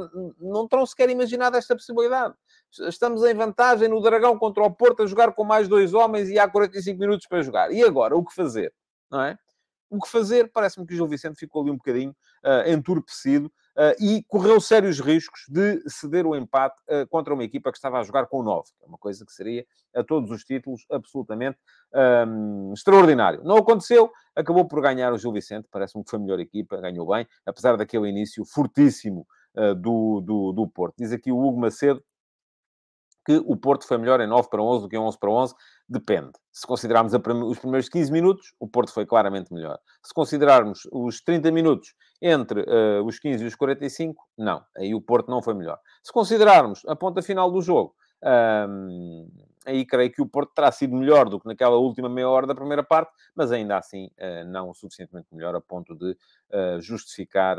[0.41, 2.35] não terão sequer imaginado esta possibilidade
[2.89, 6.39] estamos em vantagem no Dragão contra o Porto a jogar com mais dois homens e
[6.39, 7.71] há 45 minutos para jogar.
[7.73, 8.73] E agora, o que fazer?
[9.11, 9.39] Não é?
[9.91, 10.51] O que fazer?
[10.53, 12.15] Parece-me que o Gil Vicente ficou ali um bocadinho
[12.45, 17.71] uh, entorpecido uh, e correu sérios riscos de ceder o empate uh, contra uma equipa
[17.71, 19.65] que estava a jogar com 9, que é uma coisa que seria,
[19.95, 21.59] a todos os títulos, absolutamente
[22.29, 23.43] um, extraordinário.
[23.45, 27.09] Não aconteceu, acabou por ganhar o Gil Vicente, parece-me que foi a melhor equipa, ganhou
[27.09, 29.27] bem, apesar daquele início fortíssimo
[29.79, 30.95] do, do, do Porto.
[30.99, 32.05] Diz aqui o Hugo Macedo,
[33.29, 35.55] que o Porto foi melhor em 9 para 11 do que em 11 para 11.
[35.87, 36.31] Depende.
[36.51, 39.79] Se considerarmos os primeiros 15 minutos, o Porto foi claramente melhor.
[40.03, 44.65] Se considerarmos os 30 minutos entre uh, os 15 e os 45, não.
[44.75, 45.79] Aí o Porto não foi melhor.
[46.03, 47.95] Se considerarmos a ponta final do jogo,
[48.67, 49.29] um,
[49.67, 52.55] aí creio que o Porto terá sido melhor do que naquela última meia hora da
[52.55, 57.59] primeira parte, mas ainda assim uh, não suficientemente melhor a ponto de uh, justificar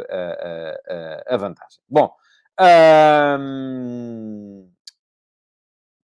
[1.27, 1.79] a vantagem.
[1.87, 2.11] Bom,
[3.39, 4.58] um,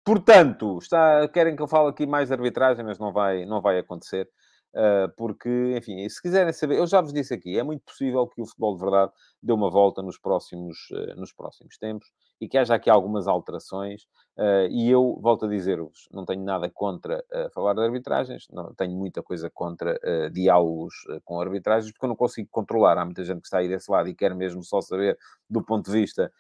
[0.06, 3.80] Portanto, está, querem que eu fale aqui mais de arbitragem, mas não vai, não vai
[3.80, 4.30] acontecer.
[4.76, 8.42] Uh, porque, enfim, se quiserem saber, eu já vos disse aqui, é muito possível que
[8.42, 9.12] o futebol de verdade
[9.42, 12.08] dê uma volta nos próximos, uh, nos próximos tempos
[12.42, 14.08] e que haja aqui algumas alterações.
[14.36, 18.98] Uh, e eu volto a dizer-vos, não tenho nada contra falar de arbitragens, não tenho
[18.98, 20.00] muita coisa contra
[20.32, 22.98] diálogos com arbitragens, porque eu não consigo controlar.
[22.98, 25.92] Há muita gente que está aí desse lado e quer mesmo só saber do ponto
[25.92, 26.32] de vista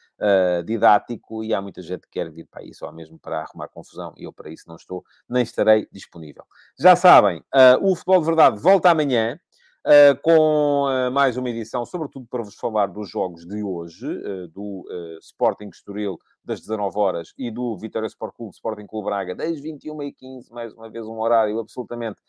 [0.66, 4.14] didático, e há muita gente que quer vir para isso, só mesmo para arrumar confusão,
[4.18, 6.44] e eu para isso não estou, nem estarei disponível.
[6.80, 7.44] Já sabem,
[7.82, 9.38] o Futebol de Verdade volta amanhã.
[9.86, 14.48] Uh, com uh, mais uma edição, sobretudo para vos falar dos jogos de hoje, uh,
[14.48, 14.86] do
[15.20, 20.50] Sporting Estoril das 19 horas e do Vitória Sport Clube Sporting Clube Braga das 21h15,
[20.52, 22.22] mais uma vez um horário absolutamente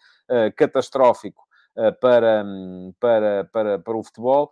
[0.57, 1.45] catastrófico
[2.01, 2.45] para,
[2.99, 4.51] para, para, para o futebol.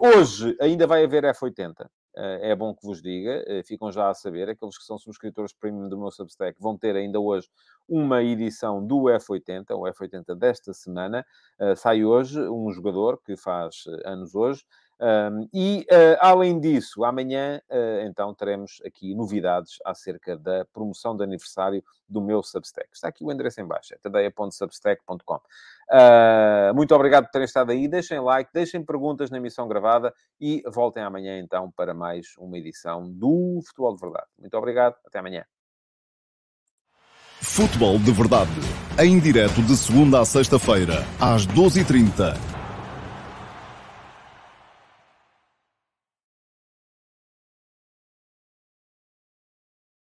[0.00, 1.86] hoje ainda vai haver F80.
[2.14, 5.52] Eh, é bom que vos diga, eh, ficam já a saber, aqueles que são subscritores
[5.54, 7.48] premium do meu Substack vão ter ainda hoje
[7.88, 11.24] uma edição do F80, o F80 desta semana.
[11.58, 14.64] Uh, sai hoje um jogador que faz anos hoje.
[15.02, 21.24] Um, e, uh, além disso, amanhã, uh, então, teremos aqui novidades acerca da promoção de
[21.24, 22.88] aniversário do meu Substack.
[22.92, 25.34] Está aqui o endereço em baixo, é tadeia.substack.com.
[25.34, 27.88] Uh, muito obrigado por terem estado aí.
[27.88, 33.10] Deixem like, deixem perguntas na emissão gravada e voltem amanhã, então, para mais uma edição
[33.10, 34.26] do Futebol de Verdade.
[34.38, 35.44] Muito obrigado, até amanhã.
[37.40, 38.52] Futebol de Verdade,
[39.00, 42.61] em direto de segunda a sexta-feira, às 12h30